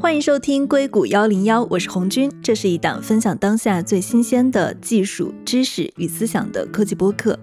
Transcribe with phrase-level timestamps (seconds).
[0.00, 7.36] 欢迎收听硅谷幺零幺，我是红军，这是一档分享当下最新鲜的技术知识与思想的科技播客。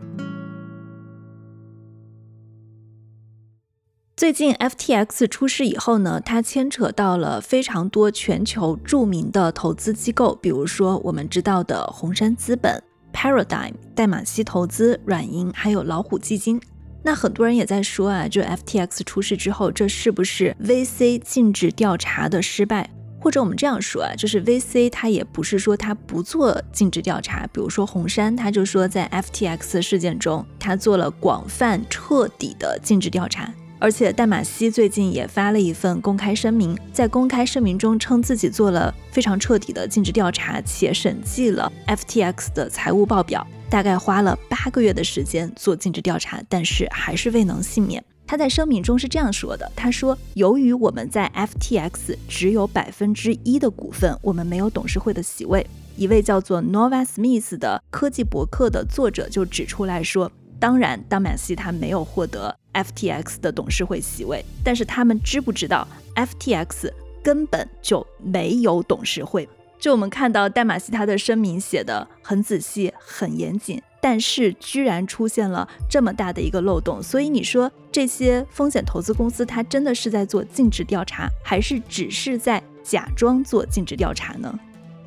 [4.16, 12.82] 最近 FTX 出事以后呢，它牵扯到了非常多全球著名的投资机构，比如说我们知道的红杉资本、
[13.12, 16.62] Paradigm、代码西投资、软银，还有老虎基金。
[17.06, 22.90] 那很多人也在说啊，就 FTX 出事之后，这是不是 VC 禁止调查的失败？
[23.22, 33.54] 或者我们这样说啊，就是 VC 它也不是说它不做禁止调查，比如说红杉，他就说在 FTX 事件中，他做了广泛彻底的禁止调查。
[33.78, 48.04] 而且代码西最近也发了一份公开声明，在公开声明中称自己做了非常彻底的尽职调查，且审计了 FTX 的财务报表，大概花了八个月的时间做尽职调查，但是还是未能幸免。
[48.28, 60.32] 他在声明中是这样说的：“他说，由于我们在 FTX 只有百分之一的股份，我们没有董事会的席位。”一位叫做 Nova Smith 的科技博客的作者就指出来说。
[60.58, 66.90] 当然，当满西他没有获得 FTX 的董事会席位，但是他们知不知道 FTX
[67.22, 69.48] 根本就没有董事会？
[69.86, 77.04] 就我们看到戴马西他的声明写的很仔细、很严谨，但是居然出现了这么大的一个漏洞。
[77.04, 84.60] 所以你说这些风险投资公司，它真的是在做尽职调查，还是只是在假装做尽职调查呢？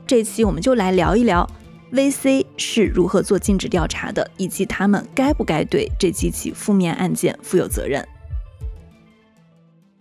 [0.07, 1.45] 这期我们就来聊一聊。
[1.91, 8.07] VC 是如何做尽职调查的，以及他们该不该对这几起负面案件负有责任？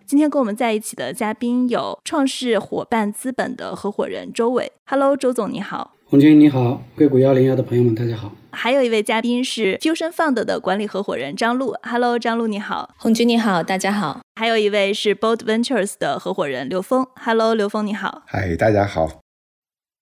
[0.08, 8.32] 今天跟我们在一起的嘉宾有创世伙伴资本的合伙人周伟，Hello，周总你好，红军你好，硅谷幺零幺的朋友们大家好。
[8.52, 14.20] 还有一位嘉宾是 Fusion Fund 的管理合伙人张璐，Hello，张璐你好，红军你好，大家好。
[14.36, 19.20] 还有一位是 Bold Ventures 的合伙人刘峰，Hello，刘峰你好，嗨，大家好。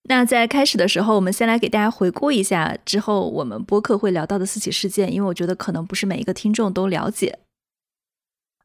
[0.07, 7.39] 那在开始的时候，我们先来给大家回顾一下之后我们播客会聊到的四起事件，因为我觉得可能不是每一个听众都了解。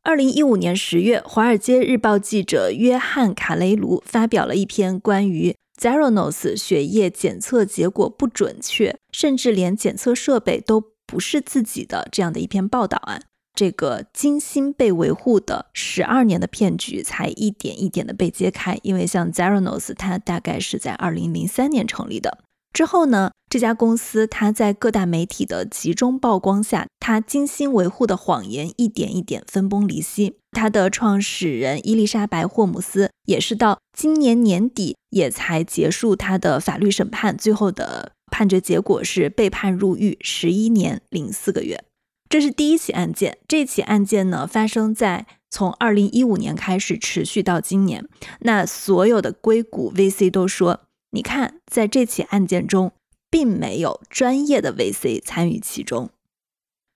[0.05, 13.21] 二零一五年十月，《华尔街日报》记者约翰卡雷卢发表了一篇关于 Zeronos 血液检测结果不准确，甚至连检测设备都不是自己的这样的一篇报道啊。
[13.55, 22.39] 这个精心被维护的十二年的骗局才一点一点的被揭开，因为像 Zeronos，它大概是在二零零三年成立的。
[22.73, 30.39] 之后呢，这家公司它在各大媒体的集中曝光下，它精心维护的谎言一点一点分崩离析。
[30.53, 41.85] 它的创始人伊丽莎白霍姆斯也是到今年年底也才结束他的法律审判，最后的判决结果是被判入狱十一年零四个月。
[42.31, 43.37] 这是第一起案件。
[43.47, 48.09] 这起案件呢，发生在从二零一五年开始，持续到今年。
[48.41, 50.81] 那所有的硅谷 VC 都说，
[51.11, 52.93] 你看，在这起案件中，
[53.33, 56.11] 并没有专业的 VC 参与其中。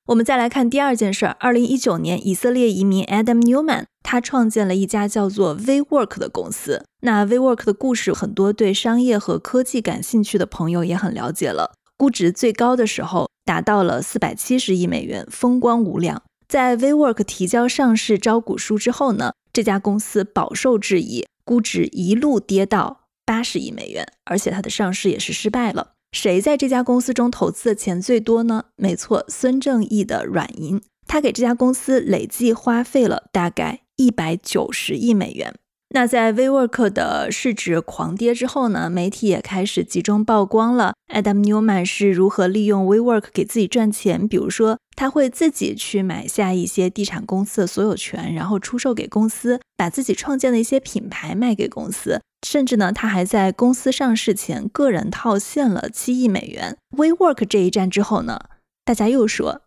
[0.09, 1.37] 我们再来看第二件事儿。
[1.41, 6.85] 二零一九年，以色列移民 Adam Newman 他创建了一家叫做 WeWork 的公司。
[7.01, 11.73] 那 WeWork 的故事，很多对商业和科技感兴趣的朋友也很了解了。
[11.97, 13.31] 估值最高的时候。
[13.47, 16.21] 达到了四百七十亿美元，风光无两。
[16.49, 25.93] 在 WeWork 提交上市招股书之后呢，这家公司饱受质疑，估值一路跌到八十亿美元，而且它的上市也是失败了。
[26.17, 28.65] 谁在这家公司中投资的钱最多呢？
[28.77, 35.55] 没错，孙正义的软银，他给这家公司累计花费了大概一百九十亿美元。
[35.91, 44.27] 那在 WeWork 的市值狂跌之后呢，媒体也开始集中曝光了 Adam Newman 是如何利用 WeWork 给自己赚钱。
[44.27, 52.23] 比如说，他会自己去买下一些地产公司的所有权，然后出售给公司，把自己创建的一些品牌卖给公司。
[52.47, 56.77] 甚至呢，他还在公司上市前个人套现了七亿美元。
[56.97, 58.39] WeWork 这一战之后呢，
[58.85, 59.63] 大家又说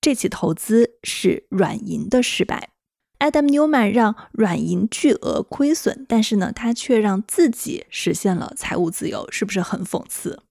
[0.00, 2.70] 这起投资是软银的失败。
[3.18, 10.42] Adam Newman 让软银巨额亏损，但是呢，他却让自己实现了财务自由，是不是很讽刺？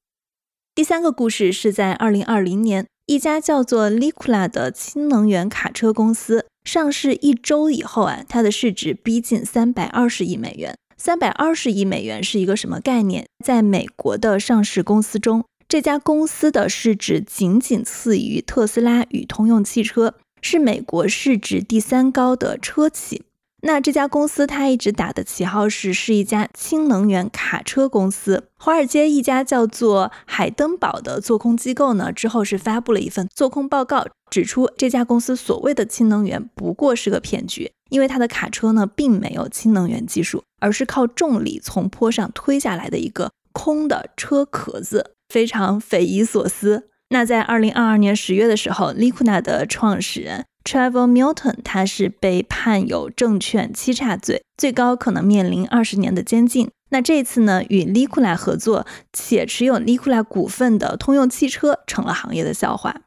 [0.73, 10.75] 第三个故事是在二零二零年，一家叫做 l i q u l a 的氢能源卡车公司上市一周以后啊，它的市值逼近三百二十亿美元。
[10.97, 13.25] 三百二十亿美元是一个什么概念？
[13.45, 20.15] 在美国的上市公司中，这家公司的市值仅仅次于特斯拉与通用汽车。
[20.41, 23.23] 是美国市值第三高的车企。
[23.67, 28.43] 那这家公司它一直打的旗号是是一家氢能源卡车公司。
[28.59, 46.89] 华尔街一家叫做海登堡的做空机构呢，之后是发布了一份做空报告，指出这家公司所谓的氢能源不过是个骗局，因为它的卡车呢并没有氢能源技术，而是靠重力从坡上推下来的一个空的车壳子，非常匪夷所思。
[47.09, 56.69] 那在二零二二年十月的时候，Likuna 的创始人 Travel Milton 他是被判有证券欺诈罪，最高可能面临二十年的监禁。
[56.89, 63.01] 那这次呢，与 Likuna 合作且持有 Likuna 股份的通用汽车成了行业的笑话。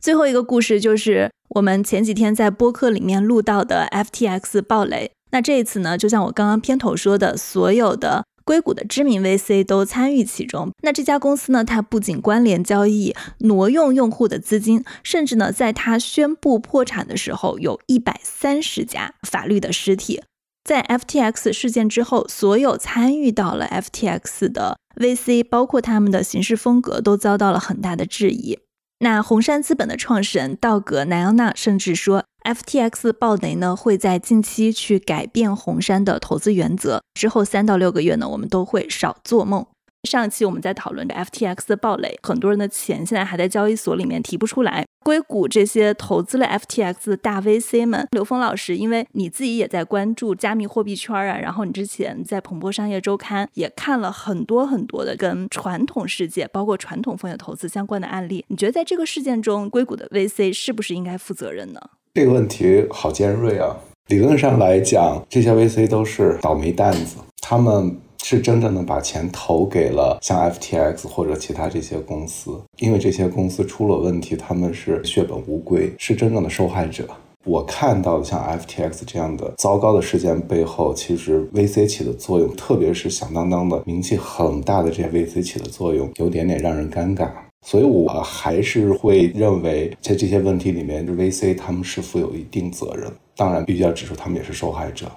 [0.00, 5.10] 最后一个故事就是我们前几天在播客里面录到的 FTX 暴雷。
[5.30, 10.70] 那这一次呢，就像我刚刚片头说的，所有的硅谷的知名 VC 都参与其中。
[10.82, 20.22] 那这家公司呢，它不仅关联交易、挪用用户的资金，甚至呢，在它宣布破产的时候，有一百三十家法律的实体。
[20.64, 28.58] 在 FTX 事件之后，所有参与到了 FTX 的 VC，包括他们的行事风格，都遭到了很大的质疑。
[29.00, 39.66] 那红杉资本的创始人道格·奈奥纳甚至说，FTX 暴雷呢会在近期去改变红杉的投资原则，之后三到六个月呢，我们都会少做梦。
[40.08, 44.86] 上期我们在讨论的 FTX 的暴雷，很多人的钱现在还在交易所里面提不出来。
[45.04, 58.44] 硅谷这些投资了 FTX 的大 VC 们，刘峰老师，因为你自己也在关注加密货币圈啊，然后你之前在彭博商业周刊也看了很多很多的跟传统世界，包括传统风险投资相关的案例。
[58.48, 61.80] 你觉得在这个事件中，硅谷的 VC 是不是应该负责任呢？
[62.18, 63.76] 这个问题好尖锐啊！
[64.08, 67.96] 理论上来讲，这些 VC 都是倒霉蛋子，他们。
[68.24, 77.06] 是真正的把钱投给了像 FTX 或者其他这些公司，因为这些公司出了问题，他们是血本无归，是真正的受害者。
[77.46, 87.28] 我看到的像 FTX 这样的糟糕的事件背后，其实 VC 起的作用，特别是响当当的名气很大的这些 VC 起的作用，有点点让人尴尬。
[87.66, 93.12] 所以我还是会认为，在这些问题里面，VC 他们是负有一定责任。
[93.36, 95.10] 当然，必须要指出他们也是受害者。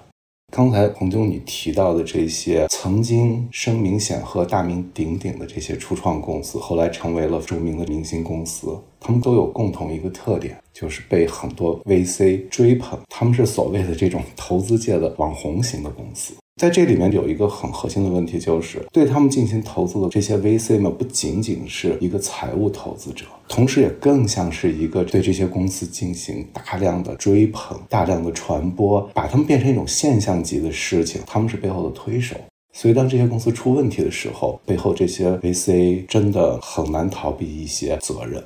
[0.52, 16.34] 刚才洪总你提到的这些曾经声名显赫、大名鼎鼎的这些初创公司，后来成为了著名的明星公司，他们都有共同一个特点，就是被很多 VC 追捧，他们是所谓的这种投资界的网红型的公司。
[16.62, 31.20] 在这里面有一个很核心的问题，就是对他们进行投资的这些 VC 呢，不仅仅是一个财务投资者，同时也更像是一个对这些公司进行大量的追捧、大量的传播，把他们变成一种现象级的事情。
[31.26, 32.36] 他们是背后的推手，
[32.72, 38.40] 所以当这些公司出问题的时候，背后这些 VC 真的很难逃避一些责任。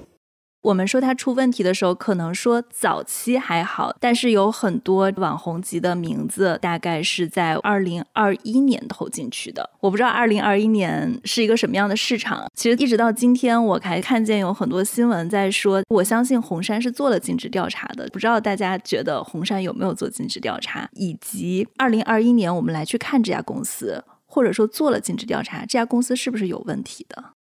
[0.66, 9.70] 我们说它出问题的时候，可能说早期还好，但是有很多网红级的名字，大概是在二零二一年投进去的。
[9.78, 12.50] 我不知道二零二一年是一个什么样的市场。
[12.56, 18.08] 其实一直到今天，我还看见有很多新闻在说，我相信红杉是做了尽职调查的。
[18.12, 27.35] 不知道大家觉得红杉有没有做尽职调查，以及二零二一年我们来去看这家公司，或者说做了尽职调查，这家公司是不是有问题的？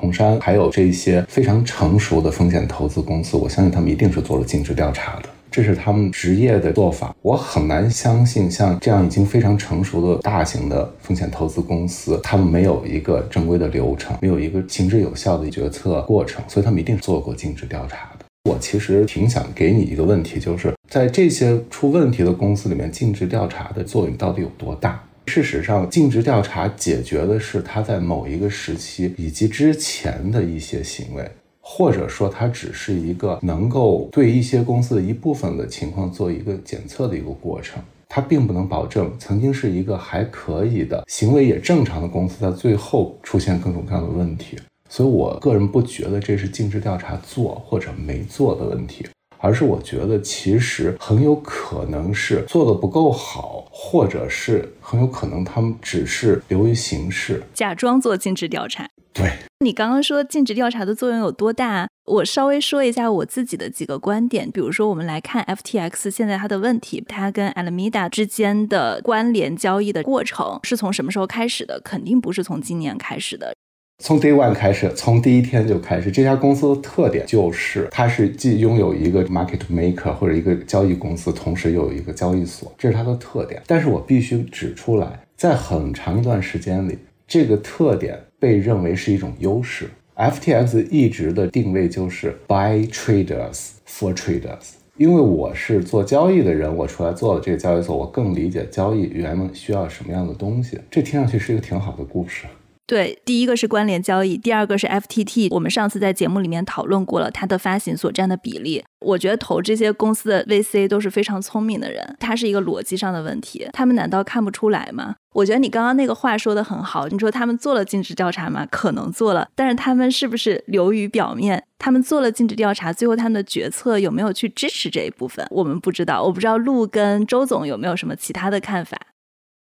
[0.00, 7.14] 红杉还有这些非常成熟的风险投资公司，我相信他们一定是做了尽职调查的，这是他们职业的做法。
[7.20, 18.24] 我很难相信像这样已经非常成熟的大型的风险投资公司，他们没有一个正规的流程，没有一个行之有效的决策过程，所以他们一定是做过尽职调查的。
[18.48, 25.02] 我其实挺想给你一个问题，就是在这些出问题的公司里面，尽职调查的作用到底有多大？
[25.28, 31.30] 事实上，尽职调查解决的是他在某一个时期以及之前的一些行为，
[31.60, 37.80] 或者说，它只是一个能够对一些公司的一部分的情况做一个检测的一个过程。
[38.08, 44.56] 它并不能保证曾经是一个还可以的行为也正常的公司，在最后出现各种各样的问题。
[44.88, 49.06] 所以我个人不觉得这是尽职调查做或者没做的问题。
[49.38, 58.88] 而是我觉得，其实很有可能是做的不够好，或者是很有可能他们只是流于形式，假装做尽职调查。
[59.14, 59.32] 对
[59.64, 61.88] 你刚刚说尽职调查的作用有多大？
[62.04, 64.48] 我稍微说一下我自己的几个观点。
[64.50, 71.80] 比如说，我们来看 FTX 现在它的问题，它跟 Alameda 之间的关联交易的过程是从什么时候开始的？
[71.80, 73.52] 肯定不是从今年开始的。
[74.00, 83.60] 从 Day One 开始，从第一天就开始，这家公司的特点就是，它是既拥有一个 Market Maker 或者一个交易公司，同时又有一个交易所，这是它的特点。
[83.66, 89.90] 但是我必须指出来，在很长一段时间里，这个特点被认为是一种优势。
[90.14, 100.78] FTX 一直的定位就是 By Traders for Traders，因为我是做交易的人，我出来做了这个交易所，我更理解交易员们需要什么样的东西。
[100.88, 102.46] 这听上去是一个挺好的故事。
[102.88, 105.48] 对，第一个是关联交易，第二个是 FTT。
[105.50, 108.82] 我们上次在节目里面讨论过了，它的发行所占的比例。
[109.00, 113.68] 我觉得投这些公司的 VC 都是非常聪明的人，它是一个逻辑上的问题。
[113.74, 115.16] 他们难道看不出来吗？
[115.34, 118.66] 我觉得你刚刚那个话说的很好，你说他们做了尽职调查吗？
[118.70, 121.62] 可能做了，但是他们是不是流于表面？
[121.78, 125.46] 他们做了尽职调查，最后他们的决策有没有去支持这一部分？
[125.50, 126.22] 我们不知道。
[126.22, 128.98] 我不知道陆跟周总有没有什么其他的看法。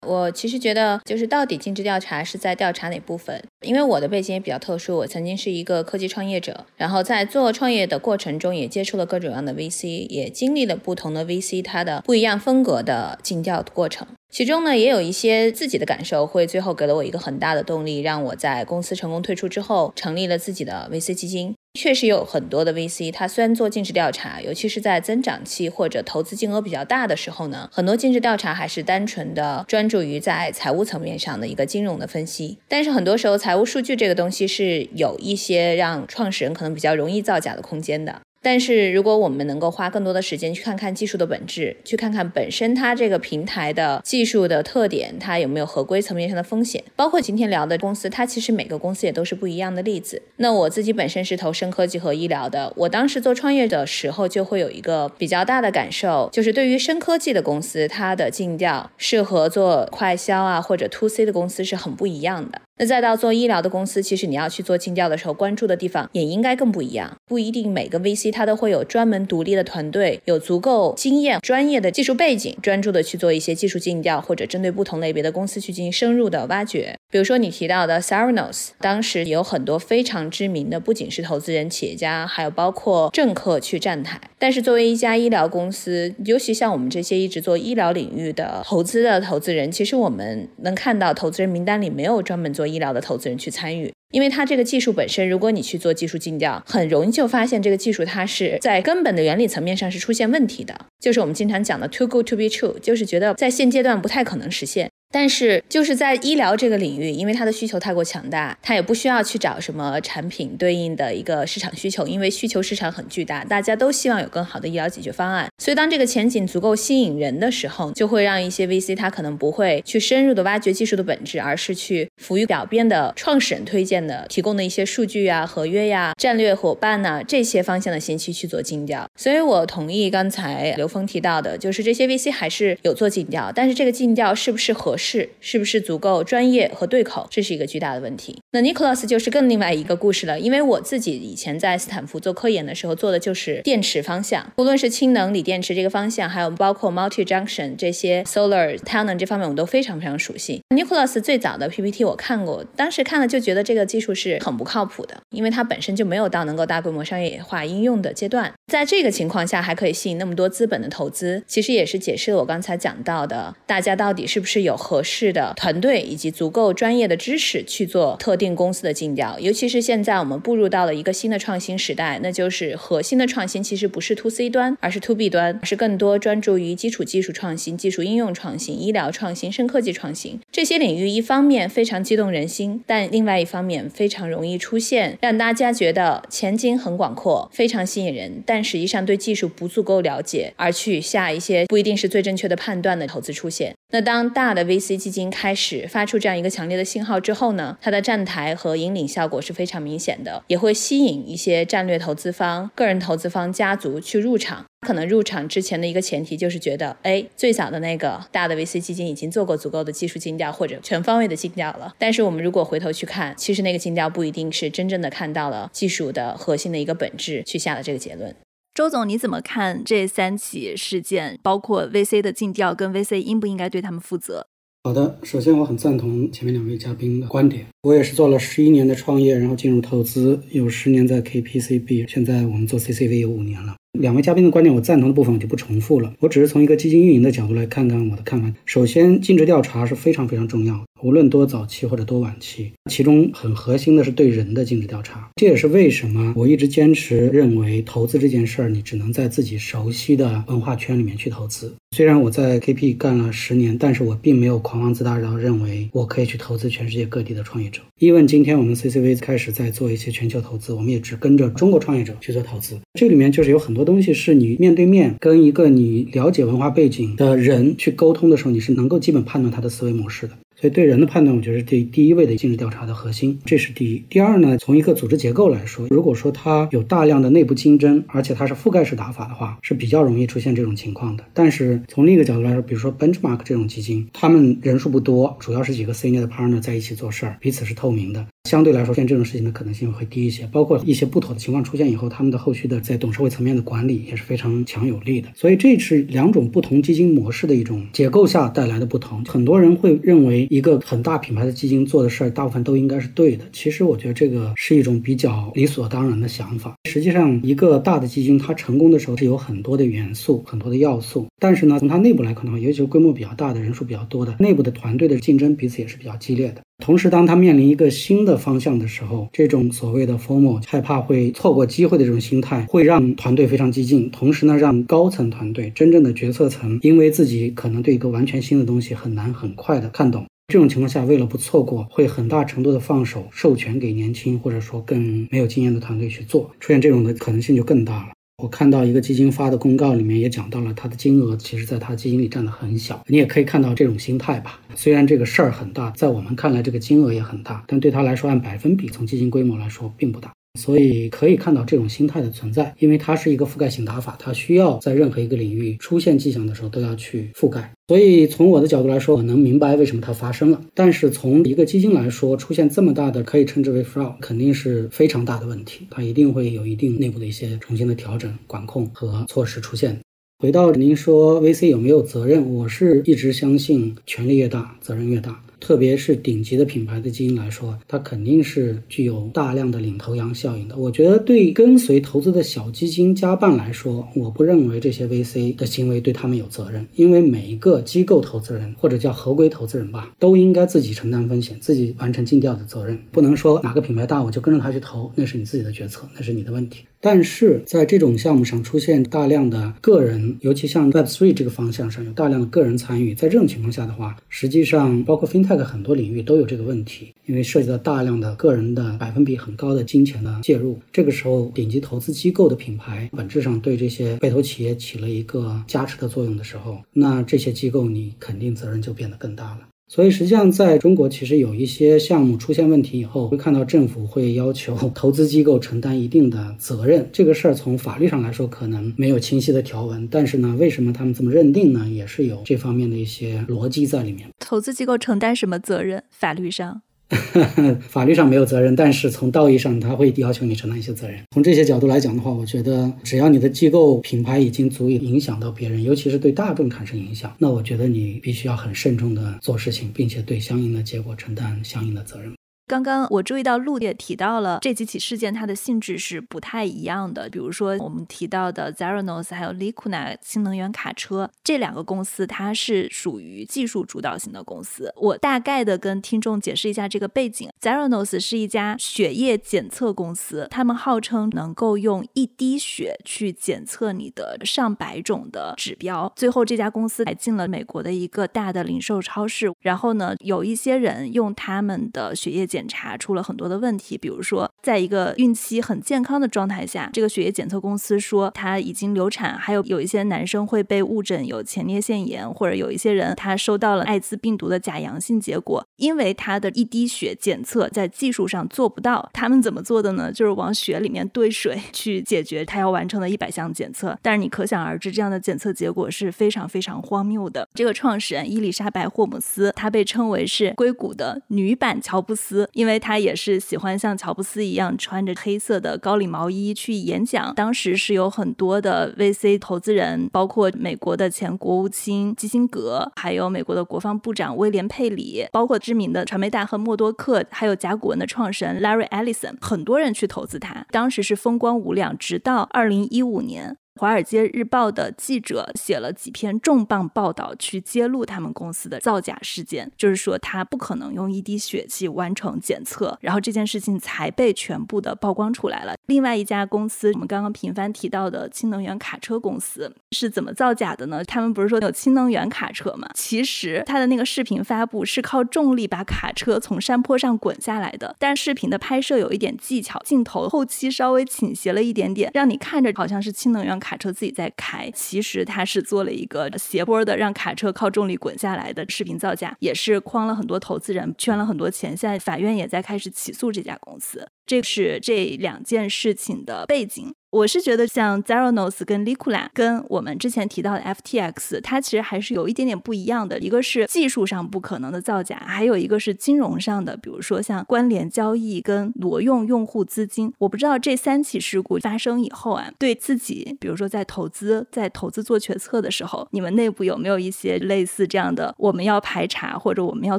[0.07, 3.43] 我其实觉得，就是到底尽职调查是在调查哪部分？
[3.67, 14.07] 因为我的背景也比较特殊，我曾经是一个科技创业者，然后在做创业的过程中，也接触了各种各样的 VC，也经历了不同的 VC 它的不一样风格的尽调过程。
[14.31, 21.55] 其中呢，也有一些自己的感受，会最后给了我一个很大的动力，让我在公司成功退出之后，成立了自己的 VC 基金。
[21.77, 32.59] 确实有很多的 VC，它虽然做尽职调查，尤其是在增长期或者投资金额比较大的时候呢，很多尽职调查还是单纯的专注于在财务层面上的一个金融的分析。
[32.67, 38.23] 但是很多时候，财务数据这个东西是有一些让创始人可能比较容易造假的空间的。
[38.47, 50.23] 但是，如果我们能够花更多的时间去看看技术的本质，去看看本身它这个平台的技术的特点，它有没有合规层面上的风险，包括今天聊的公司，它其实每个公司也都是不一样的例子。
[50.37, 62.61] 那我自己本身是投深科技和医疗的，我当时做创业的时候就会有一个比较大的感受，就是对于深科技的公司，它的尽调适合做快销啊或者 to C 的公司是很不一样的。
[62.79, 67.17] 那再到做医疗的公司，其实你要去做尽调的时候，关注的地方也应该更不一样。
[67.27, 76.95] 不一定每个 VC 它都会有专门独立的团队，有足够经验、专业的技术背景，专注的去做一些技术尽调，或者针对不同类别的公司去进行深入的挖掘。
[77.11, 84.21] 比如说你提到的 Saranos，当时有很多非常知名的，不仅是投资人、企业家，还有包括政客去站台。
[84.39, 92.66] 但是作为一家医疗公司，尤其像我们这些一直做医疗领域的投资的投资人，其实我们能看到投资人名单里没有专门做。
[92.67, 104.91] 医疗的投资人去参与，因为它这个技术本身，如果你去做技术尽调，很容易就发现这个技术它是在根本的原理层面上是出现问题的，就是我们经常讲的 too good to be true，就是觉得在现阶段不太可能实现。
[105.11, 115.49] 但是就是在医疗这个领域，因为它的需求太过强大，它也不需要去找什么产品对应的一个市场需求，因为需求市场很巨大，大家都希望有更好的医疗解决方案。
[115.59, 129.09] 所以当这个前景足够吸引人的时候，就会让一些 VC 它可能不会去深入的挖掘技术的本质，而是去浮于表边的创始人推荐的、提供的一些数据啊、合约呀、战略伙伴呐这些方向的信息去做尽调。
[129.17, 134.96] 所以我同意刚才刘峰提到的，就是这些 VC 还是有做尽调，但是这个尽调是不是合？
[134.97, 138.41] 是是不是足够专业和对口，这是一个巨大的问题。
[138.53, 150.63] 那 Nicholas 就是更另外一个故事了，因为我自己以前在斯坦福做科研的时候做的就是电池方向，无论是氢能锂电池这个方向，还有包括 multi junction 这些 solar 太阳能这方面，我都非常非常熟悉。
[150.71, 158.53] Nicholas 最早的 PPT 我看过，当时看了就觉得这个技术是很不靠谱的，因为它本身就没有到能够大规模商业化应用的阶段。
[158.73, 169.37] 在这个情况下还可以吸引那么多资本的投资，其实也是解释了我刚才讲到的，大家到底是不是有合适的团队以及足够专业的知识去做特定公司的尽调。
[169.41, 181.17] 尤其是现在我们步入到了一个新的创新时代，那就是核心的创新其实不是 to C 端，而是 to B 端，而是更多专注于基础技术创新、技术应用创新、医疗创新、深科技创新这些领域。
[181.17, 193.75] 一方面非常激动人心，但另外一方面非常容易出现让大家觉得前景很广阔、非常吸引人，但实际上对技术不足够了解而去下一些不一定是最正确的判断的投资出现。
[193.93, 204.67] 那当大的 V VC 基金开始发出这样一个强烈的信号之后呢，它的站台和引领效果是非常明显的，也会吸引一些战略投资方、个人投资方、家族去入场。
[204.87, 211.95] 可能入场之前的一个前提就是觉得，哎，最早的那个大的 VC 基金已经做过足够的技术尽调或者全方位的尽调了。
[211.99, 218.37] 但是我们如果回头去看，其实那个尽调不一定是真正的看到了技术的核心的一个本质去下的这个结论。
[218.75, 224.47] 周总，你怎么看这三起事件，包括 VC 的尽调跟 VC 应不应该对他们负责？
[224.87, 227.67] 好的，首先我很赞同前面两位嘉宾的观点。
[227.83, 233.75] 我也是做了十一年的创业，然后进入投资，有十年在 KPCB，现在我们做 CCV 有五年了。
[234.01, 236.13] 两位嘉宾的观点，我赞同的部分我就不重复了。
[236.21, 238.53] 我只是从一个基金运营的角度来看看我的看法。
[238.65, 242.73] 首先，尽职调查是非常非常重要，无论多早期或者多晚期。
[242.91, 245.31] 其中很核心的是对人的尽职调查。
[245.37, 251.75] 这也是为什么我一直坚持认为，投资这件事儿，你只能在自己熟悉的文化圈里面去投资。
[251.97, 257.81] 虽然我在 KP 干了十年，但是我并没有狂妄自大到认为我可以去投资全世界各地的创业者。
[257.99, 262.79] 因为今天我们 CCV 开始在做一些全球投资，我们也只跟着中国创业者去做投资。
[262.93, 270.35] 这里面就是有很多东西是你面对面跟一个你了解文化背景的人去沟通的时候，你是能够基本判断他的思维模式的。
[270.59, 274.03] 所以对人的判断，我觉得是第第一位的尽职调查的核心，这是第一。
[274.09, 281.25] 第二呢，从一个组织结构来说，如果说它有大量的内部竞争，而且它是覆盖式打法的话，是比较容易出现这种情况的。
[281.35, 288.27] 但是从另一个角度来说，比如说 Benchmark 这种基金，他们人数不多，主要是几个 senior 的 partner 在一起做事儿，彼此是透明的。
[288.49, 295.29] 相对来说，像这种事情的可能性会低一些，包括一些不妥的情况出现以后，他们的后续的在董事会层面的管理也是非常强有力的。
[295.35, 299.23] 所以这是两种不同基金模式的一种结构下带来的不同。
[299.25, 306.75] 很多人会认为一个很大品牌的基金做的事儿大部分都应该是对的，其实我觉得这个是一种比较理所当然的想法。
[306.85, 316.63] 实际上，一个大的基金它成功的时候是有很多的元素、很多的要素，但是呢，从它内部来看的话，尤其是规模比较大的、人数比较多的内部的团队的竞争彼此也是比较激烈的。
[316.85, 324.09] 同时，当他面临一个新的方向的时候，这种所谓的 formal 害怕会错过机会的这种心态，会让团队非常激进。
[324.11, 338.11] 同时呢，让高层团队真正的决策层，因为自己可能对一个完全新的东西很难很快的看懂，这种情况下，为了不错过，会很大程度的放手授权给年轻或者说更没有经验的团队去做，出现这种的可能性就更大了。
[338.43, 343.03] 我看到一个基金发的公告，里面也讲到了它的金额，其实在它基金里占的很小。
[343.07, 344.61] 你也可以看到这种心态吧。
[344.75, 350.36] 虽然这个事儿很大，在我们看来这个金额也很大，但对他来说，按百分比从基金规模来说并不大。
[350.57, 357.73] 所以可以看到这种心态的存在，因为它是一个覆盖性打法，它需要在任何一个领域出现迹象的时候都要去覆盖。
[357.89, 360.61] 所以从我的角度来说，我能明白为什么它发生了。
[360.75, 370.01] 但是从一个基金来说，出现这么大的可以称之为 fraud，肯定是非常大的问题，它一定会有一定内部的一些重新的调整、管控和措施出现。
[370.39, 375.41] 回到您说 VC 有没有责任，我是一直相信权力越大，责任越大。
[375.61, 380.77] 特别是顶级的品牌的基金来说，它肯定是具有大量的领头羊效应的。
[380.77, 396.85] 我觉得对跟随投资的小基金加办来说，我不认为这些 VC 的行为对他们有责任，因为每一个机构投资人或者叫合规投资人吧，都应该自己承担风险，自己完成尽调的责任，不能说哪个品牌大我就跟着他去投，那是你自己的决策，那是你的问题。
[397.01, 410.79] 但是在这种项目上出现大量的个人，尤其像 Web3 这个方向上有大量的个人参与，在这种情况下的话，实际上包括 FinTech 很多领域都有这个问题，因为涉及到大量的个人的百分比很高的金钱的介入。
[410.93, 419.61] 这个时候，顶级投资机构的品牌本质上对这些被投企业起了一个加持的作用的时候，那这些机构你肯定责任就变得更大了。
[419.89, 427.09] 所以实际上，在中国其实有一些项目出现问题以后，会看到政府会要求 投资机构承担一定的责任。
[427.13, 431.89] 这个事儿从法律上来说可能没有清晰的条文，但是呢，为什么他们这么认定呢？
[431.89, 434.29] 也是有这方面的一些逻辑在里面。
[434.41, 436.03] 投资机构承担什么责任？
[436.11, 436.83] 法律上？
[437.89, 441.21] 法律上没有责任，但是从道义上，他会要求你承担一些责任。
[441.33, 452.33] 从这些角度来讲的话，我觉得只要你的机构品牌已经足以影响到别人，尤其是对大众产生影响，那我觉得你必须要很慎重的做事情，并且对相应的结果承担相应的责任。
[452.67, 457.29] 刚刚我注意到陆也提到了这几起事件，它的性质是不太一样的。
[457.31, 464.93] 比如说我们提到的 Zeranos 还有 Likuna 新能源卡车这两个公司，它是属于技术主导型的公司。
[464.97, 476.13] 我大概的跟听众解释一下这个背景：Zeranos 是一家血液检测公司，他们号称能够用一滴血去检测你的上百种的指标。
[476.17, 479.53] 最后这家公司还进了美国的一个大的零售超市。
[479.61, 500.11] 然后呢，有一些人用他们的血液检检查出了很多的问题，比如说，在一个孕期很健康的状态下，这个血液检测公司说他已经流产，还有有一些男生会被误诊有前列腺炎，或者有一些人他收到了艾滋病毒的假阳性结果，因为他的一滴血检测在技术上做不到，他们怎么做的呢？
[500.11, 507.47] 就是往血里面兑水 去解决他要完成的一百项检测，但是你可想而知，这样的检测结果是非常非常荒谬的。
[507.53, 512.46] 这个创始人伊丽莎白霍姆斯，她被称为是硅谷的女版乔布斯。
[512.53, 517.35] 因为他也是喜欢像乔布斯一样穿着黑色的高领毛衣去演讲。
[517.35, 530.67] 当时是有很多的 VC 投资人，包括美国的前国务卿基辛格，还有美国的国防部长威廉佩里，包括知名的传媒大亨默多克，还有甲骨文的创始人 Larry Ellison，很多人去投资他。
[530.71, 533.57] 当时是风光无两，直到二零一五年。
[533.79, 545.75] 《华尔街日报》的记者写了几篇重磅报道，去揭露他们公司的造假事件，就是说他不可能用一滴血去完成检测，然后这件事情才被全部的曝光出来了。
[545.87, 551.05] 另外一家公司，我们刚刚频繁提到的氢能源卡车公司是怎么造假的呢？
[551.05, 552.89] 他们不是说有氢能源卡车吗？
[552.95, 563.61] 其实他的那个视频发布是靠重力把卡车从山坡上滚下来的，但视频的拍摄有一点技巧，镜头后期稍微倾斜了一点点，让你看着好像是氢能源。
[563.66, 571.77] 卡卡车自己在开，其实他是做了一个斜坡的，让卡车靠重力滚下来的视频造假，也是诓了很多投资人，圈了很多钱。
[571.77, 574.09] 现在法院也在开始起诉这家公司。
[574.27, 576.93] 这是这两件事情的背景。
[577.11, 583.19] 我是觉得像 Zeranos 跟 Liquila 跟我们之前提到的 FTX，它其实还是有一点点不一样的。
[583.21, 590.13] 一个是技术上不可能的造假，还有一个是金融上的，比如说像关联交易跟挪用用户资金。
[590.19, 599.99] 我不知道这三起事故发生以后啊，对自己，比如说在投资、在投资做决策的时候，你们内部有没有一些类似这样的，我们要排查或者我们要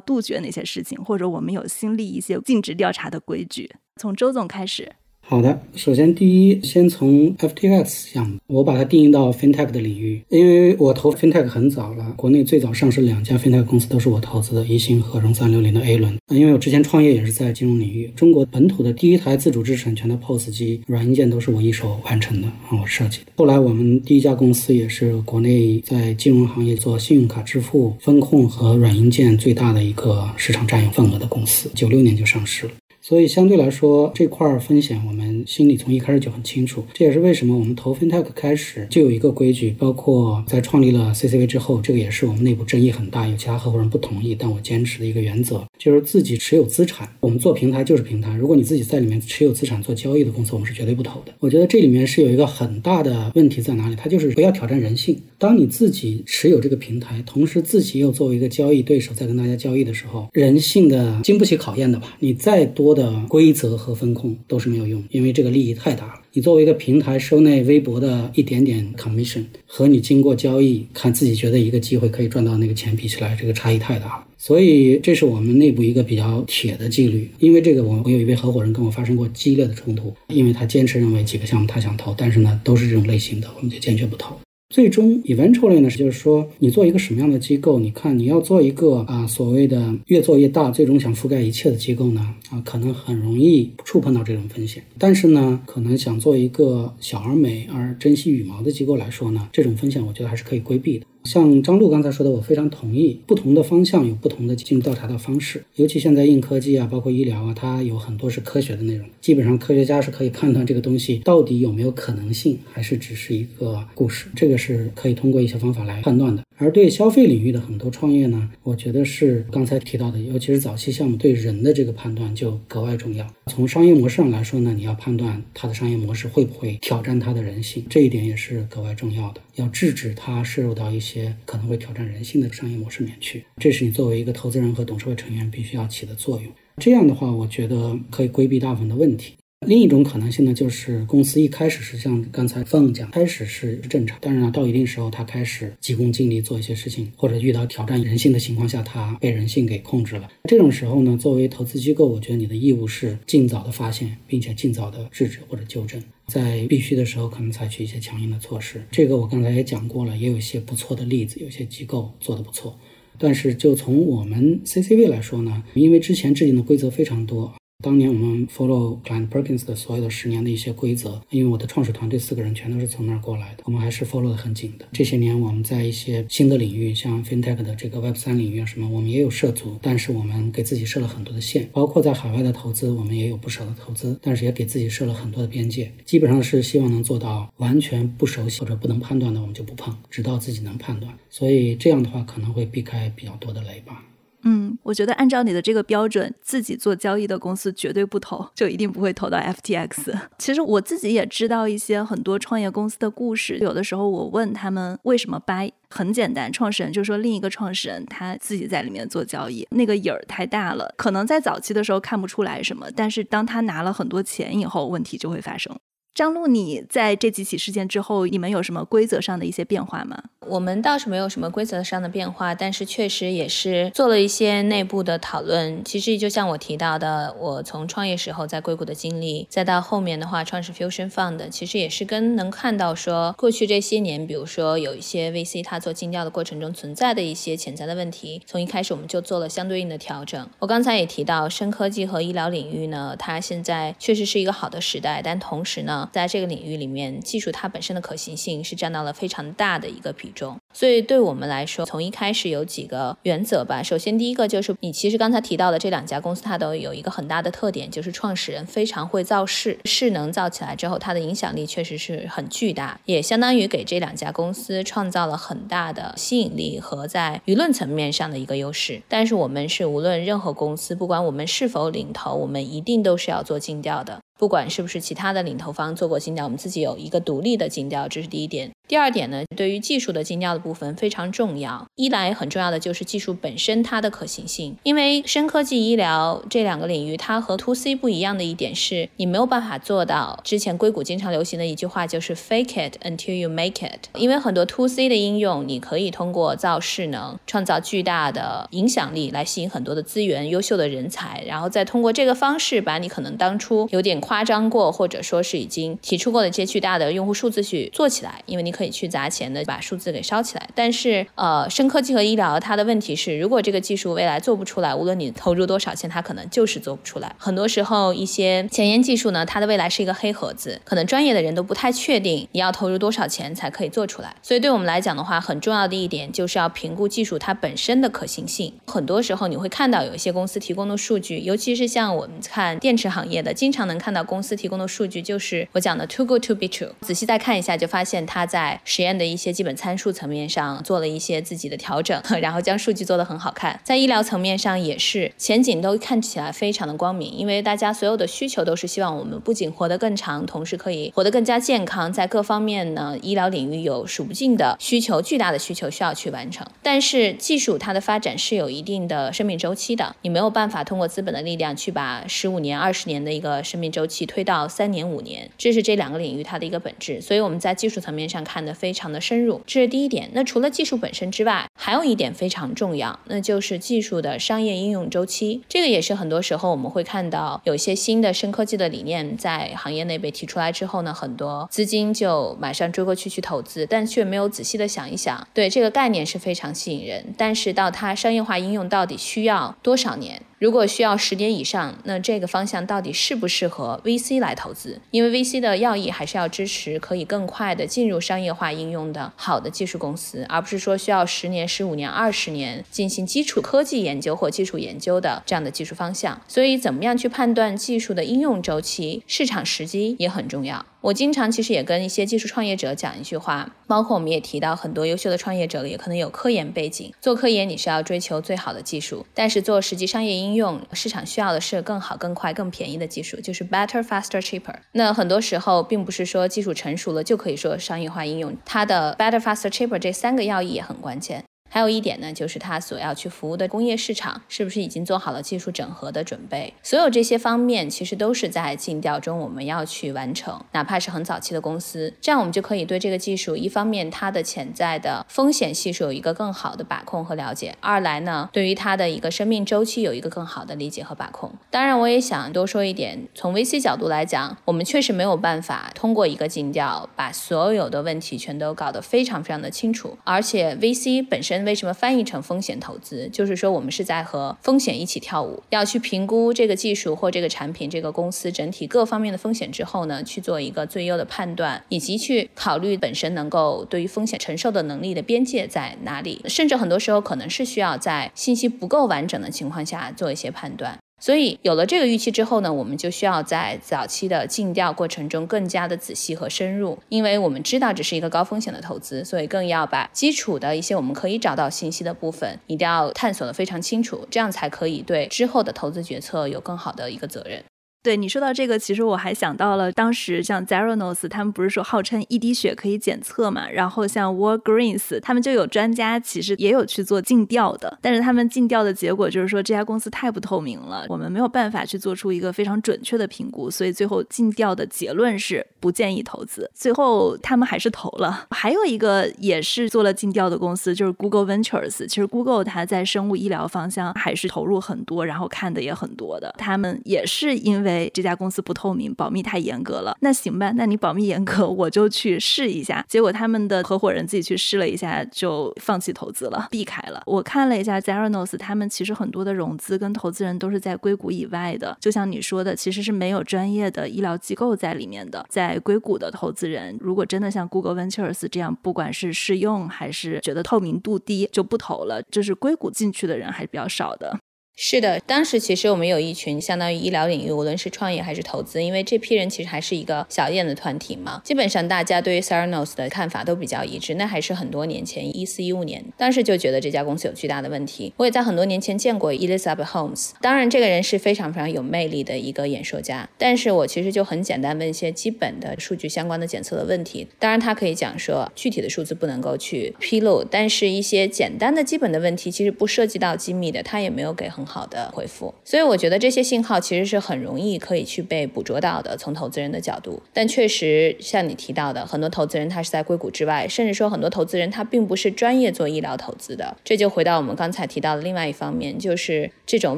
[0.00, 3.70] 杜绝哪些事情，或者我们有新立一些禁止调查的规矩？
[3.96, 4.92] 从周总开始。
[5.28, 16.16] 好的，首先第一，先从 FTX 项目，我把它定义到 FinTech 的领域，因为我投 FinTech 很早了，国内最早上市两家 FinTech 公司都是我投资的，宜兴和融三六零的 A 轮。
[16.28, 23.32] 因为我之前创业也是在金融领域，中国本土的第一台自主知识产权的 POS 机软硬件都是我一手完成的，我设计的。
[23.36, 32.72] 后来我们第一家公司也是国内在金融行业做信用卡支付风控和软硬件最大的一个市场占有份额的公司，九六年就上市了。
[33.06, 36.82] 所以相对来说，这块风险我们心里从一开始就很清楚。
[36.92, 47.08] 这也是为什么我们投 FinTech 开始就有一个规矩，包括在创立了 CCV 之后，这个也是我们内部争议很大，有其他合伙人不同意，但我坚持的一个原则，就是自己持有资产。
[47.20, 51.32] 我们做平台就是平台，如果你自己在里面持有资产做交易的公司，我们是绝对不投的。
[51.38, 53.94] 我觉得这里面是有一个很大的问题在哪里？
[53.94, 55.16] 它就是不要挑战人性。
[55.38, 62.16] 当你自己持有这个平台，同时自己又作为一个交易对手在跟大家交易的时候，人性的经不起考验的吧？
[62.18, 62.95] 你再多。
[62.96, 66.14] 的规则和风控都是没有用，因为这个利益太大了。
[66.32, 74.24] 你作为一个平台收那微薄的一点点 commission，和你经过交易看自己觉得一个机会可以赚到那个钱比起来，这个差异太大了。
[74.38, 77.30] 所以这是我们内部一个比较铁的纪律。
[77.38, 84.36] 因为这个，我我有一位合伙人跟我发生过激烈的冲突，因为他坚持认为几个项目他想投，但是呢都是这种类型的，我们就坚决不投。
[84.68, 87.78] 最终，eventually 呢，就是说，你做一个什么样的机构？
[87.78, 94.82] 你看，你要做一个啊，所谓的越做越大，最终想覆盖一切的机构呢，啊，可能很容易触碰到这种风险。
[94.98, 101.06] 但是呢，可能想做一个小而美而珍惜羽毛的机构来说呢，这种风险我觉得还是可以规避的。
[101.22, 103.20] 像张璐刚才说的，我非常同意。
[103.26, 109.04] 不同的方向有不同的进入调查的方式，尤其现在硬科技啊，包括医疗啊，它有很多是科学的内容。
[109.20, 114.28] 基本上科学家是可以判断这个东西到底有没有可能性，还是只是一个故事。
[114.36, 116.42] 这个是可以通过一些方法来判断的。
[116.58, 123.26] 而对消费领域的很多创业呢，我觉得是刚才提到的，尤其是早期项目对人的这个判断就格外重要。
[123.52, 129.40] 从商业模式上来说呢，你要判断它的商业模式会不会挑战它的人性，这一点也是格外重要的。
[129.56, 136.50] 要制止它摄入到一些可能会挑战人性的商业模式里面去，这是你作为一个投资人和董事会成员必须要起的作用。
[136.78, 139.34] 这样的话，我觉得可以规避大部分的问题。
[139.66, 150.28] 另一种可能性呢，就是公司一开始是像刚才凤讲，开始是正常，但是呢，到一定时候，他开始急功近利做一些事情，或者遇到挑战人性的情况下，他被人性给控制了。
[150.44, 158.80] 这种时候呢，作为投资机构，我觉得你的义务是尽早的发现，并且尽早的制止或者纠正，在必须的时候可能采取一些强硬的措施。
[158.92, 162.78] 这个我刚才也讲过了，也有一些不错的例子，有些机构做得不错。
[163.18, 167.52] 但是就从我们 CCV 来说呢，因为之前制定的规则非常多。
[167.86, 174.84] 当年我们 follow Client Perkins 的所有的十年的一些规则，因为我的创始团队四个人全都是从那儿过来的，我们还是 follow 的很紧的。
[174.92, 191.16] 这些年我们在一些新的领域，像 FinTech 的这个 Web 三领域啊什么，我们也有涉足，但是我们给自己设了很多的线，包括在海外的投资，我们也有不少的投资，但是也给自己设了很多的边界，基本上是希望能做到完全不熟悉或者不能判断的，我们就不碰，直到自己能判断。
[191.30, 194.02] 所以这样的话可能会避开比较多的雷吧。
[194.48, 200.16] 嗯，我觉得按照你的这个标准，自己做交易的公司绝对不投，就一定不会投到 FTX。
[200.38, 215.76] 其实我自己也知道一些很多创业公司的故事，有的时候我问他们为什么掰，很简单，创始人就说另一个创始人他自己在里面做交易，那个影儿太大了，可能在早期的时候看不出来什么，但是当他拿了很多钱以后，问题就会发生。
[216.16, 220.18] 张璐，你在这几起事件之后，你们有什么规则上的一些变化吗？
[220.46, 225.84] 我们倒是没有什么规则上的变化，但是确实也是做了一些内部的讨论。
[225.84, 240.48] 其实就像我提到的，我从创业时候在硅谷的经历，再到后面的话创始 Fusion Fund，其实也是跟能看到说过去这些年，比如说有一些 VC 它做尽调的过程中存在的一些潜在的问题，从一开始我们就做了相对应的调整。
[240.60, 246.05] 我刚才也提到，深科技和医疗领域呢，它现在确实是一个好的时代，但同时呢。
[246.12, 250.56] 在这个领域里面，技术它本身的可行性是占到了非常大的一个比重。
[250.72, 253.82] 所以对我们来说，从一开始有几个原则吧。
[253.82, 269.00] 首先，第一个就是你其实刚才提到的这两家公司，它都有一个很大的特点，就是创始人非常会造势，势能造起来之后，它的影响力确实是很巨大，也相当于给这两家公司创造了很大的吸引力和在舆论层面上的一个优势。
[269.08, 274.20] 但是我们是无论任何公司，不管我们是否领头，我们一定都是要做尽调的。
[274.38, 278.70] 不管是不是其他的领头方做过尽调，我们自己有一个独立的尽调，这是第一点。
[278.88, 281.84] 第二点呢，对于技术的尽调的部分非常重要。
[281.96, 294.06] 一来很重要的就是技术本身它的可行性，因为深科技、医疗这两个领域，它和 to C 不一样的一点是，你没有办法做到之前硅谷经常流行的一句话，就是 fake it until you make it。
[294.14, 308.76] 因为很多 to C 的应用，你可以通过造势能创造巨大的影响力，来吸引很多的资源、优秀的人才，然后再通过这个方式把你可能当初有点夸张过，或者说是已经提出过的这些巨大的用户数字去做起来，因为你。
[308.76, 317.34] 可以去砸钱的把数字给烧起来，但是呃，深科技和医疗它的问题是，如果这个技术未来做不出来，无论你投入多少钱，它可能就是做不出来。
[317.38, 324.36] 很多时候一些前沿技术呢，它的未来是一个黑盒子，可能专业的人都不太确定你要投入多少钱才可以做出来。
[324.42, 328.74] 所以对我们来讲的话，很重要的一点就是要评估技术它本身的可行性。
[328.84, 336.90] 很多时候你会看到有一些公司提供的数据，尤其是像我们看电池行业的，经常能看到公司提供的数据就是我讲的 too good to be true。
[337.02, 343.78] 仔细再看一下，就发现它在在实验的一些基本参数层面上做了一些自己的调整， 然后将数据做得很好看。
[343.84, 352.10] 在医疗层面上也是前景都看起来非常的光明，因为大家所有的需求都是希望我们不仅活得更长，同时可以活得更加健康。
[352.10, 356.66] 在各方面呢，医疗领域有数不尽的需求，巨大的需求需要去完成。
[356.82, 367.20] 但是技术它的发展是有一定的生命周期的，你没有办法通过资本的力量去把十五年、二十年的一个生命周期推到三年、五年，这是这两个领域它的一个本质。
[367.20, 368.56] 所以我们在技术层面上看。
[368.56, 370.30] 看得非常的深入，这是第一点。
[370.32, 375.60] 那除了技术本身之外，还有一点非常重要，那就是技术的商业应用周期。
[375.68, 390.40] 这个也是很多时候我们会看到有些新的深科技的理念在行业内被提出来之后呢，很多资金就马上追过去去投资，但却没有仔细的想一想，对这个概念是非常吸引人，但是到它商业化应用到底需要多少年？
[390.58, 394.98] 如果需要十年以上，那这个方向到底适不适合 VC 来投资？
[395.10, 406.40] 因为 VC 的要义还是要支持可以更快的进入商业化应用的好的技术公司，而不是说需要十年、十五年、二十年进行基础科技研究或基础研究的这样的技术方向。
[406.48, 410.86] 所以，怎么样去判断技术的应用周期、市场时机也很重要。
[411.06, 417.12] 我经常其实也跟一些技术创业者讲一句话，包括我们也提到很多优秀的创业者也可能有科研背景。
[417.20, 424.74] 做科研你是要追求最好的技术，但是做实际商业应用，市场需要的是更好、更快、更便宜的技术，就是 better, faster, cheaper。
[424.90, 431.44] 那很多时候并不是说技术成熟了就可以说商业化应用，它的 better, faster, cheaper 这三个要义也很关键。
[431.76, 436.72] 还有一点呢，就是它所要去服务的工业市场是不是已经做好了技术整合的准备？
[436.82, 451.52] 所有这些方面其实都是在尽调中我们要去完成，哪怕是很早期的公司，这样我们就可以对这个技术一方面它的潜在的风险系数有一个更好的把控和了解；二来呢，对于它的一个生命周期有一个更好的理解和把控。
[451.68, 461.65] 当然，我也想多说一点，从 VC 角度来讲，我们确实没有办法通过一个尽调把所有的问题全都搞得非常非常的清楚，而且 VC 本身。
[461.66, 463.28] 为什么翻译成风险投资？
[463.28, 476.40] 就是说我们是在和风险一起跳舞，要去评估这个技术或这个产品、这个公司整体各方面的风险之后呢，去做一个最优的判断，以及去考虑本身能够对于风险承受的能力的边界在哪里。
[476.46, 480.96] 甚至很多时候可能是需要在信息不够完整的情况下做一些判断。
[481.18, 497.64] 所以有了这个预期之后呢，我们就需要在早期的尽调过程中更加的仔细和深入，因为我们知道这是一个高风险的投资，所以更要把基础的一些我们可以找到信息的部分一定要探索的非常清楚，这样才可以对之后的投资决策有更好的一个责任。
[498.06, 503.68] 对你说到这个，其实我还想到了当时像 Zeronos，他们不是说号称一滴血可以检测嘛？
[503.68, 516.70] 然后像 WarGreens，他们就有专家其实也有去做尽调的，但是他们尽调的结果就是说这家公司太不透明了，我们没有办法去做出一个非常准确的评估，所以最后尽调的结论是不建议投资。
[516.74, 518.46] 最后他们还是投了。
[518.52, 522.06] 还有一个也是做了尽调的公司，就是 Google Ventures。
[522.06, 526.54] 其实 Google 它在生物医疗方向还是投入很多，然后看的也很多的。
[526.56, 530.16] 他们也是因为为这家公司不透明，保密太严格了。
[530.20, 533.04] 那行吧，那你保密严格， 我就去试一下。
[533.08, 537.22] 结果他们的合伙人自己去试了一下，就放弃投资了，避开了。
[537.26, 545.44] 我看了一下 Zeranos，他们其实很多的融资跟投资人都是在硅谷以外的，就像你说的，其实是没有专业的医疗机构在里面的。
[545.48, 552.22] 在硅谷的投资人，如果真的像 Google Ventures 这样，不管是试用还是觉得透明度低，就不投了。
[552.30, 554.38] 就是硅谷进去的人还是比较少的。
[554.78, 561.40] 是的，当时其实我们有一群相当于医疗领域，无论是创业还是投资，因为这批人其实还是一个小一点的团体嘛。
[561.42, 564.16] 基本上大家对于 Saranos 的看法都比较一致。
[564.16, 568.12] 那还是很多年前，一四一五年，当时就觉得这家公司有巨大的问题。
[568.18, 573.26] 我也在很多年前见过 Elizabeth Holmes，当然这个人是非常非常有魅力的一个演说家。
[573.38, 577.26] 但是我其实就很简单问一些基本的数据相关的检测的问题。
[577.38, 584.65] 当然他可以讲说具体的数字不能够去披露，但是一些简单的基本的问题，其实不涉及到机密的，他也没有给很。
[584.66, 590.20] 好的回复，所以我觉得这些信号其实是很容易可以去被捕捉到的，从投资人的角度。
[590.32, 596.76] 但确实像你提到的，很多投资人他是在硅谷之外，甚至说很多投资人他并不是专业做医疗投资的。
[596.82, 599.96] 这就回到我们刚才提到的另外一方面，就是这种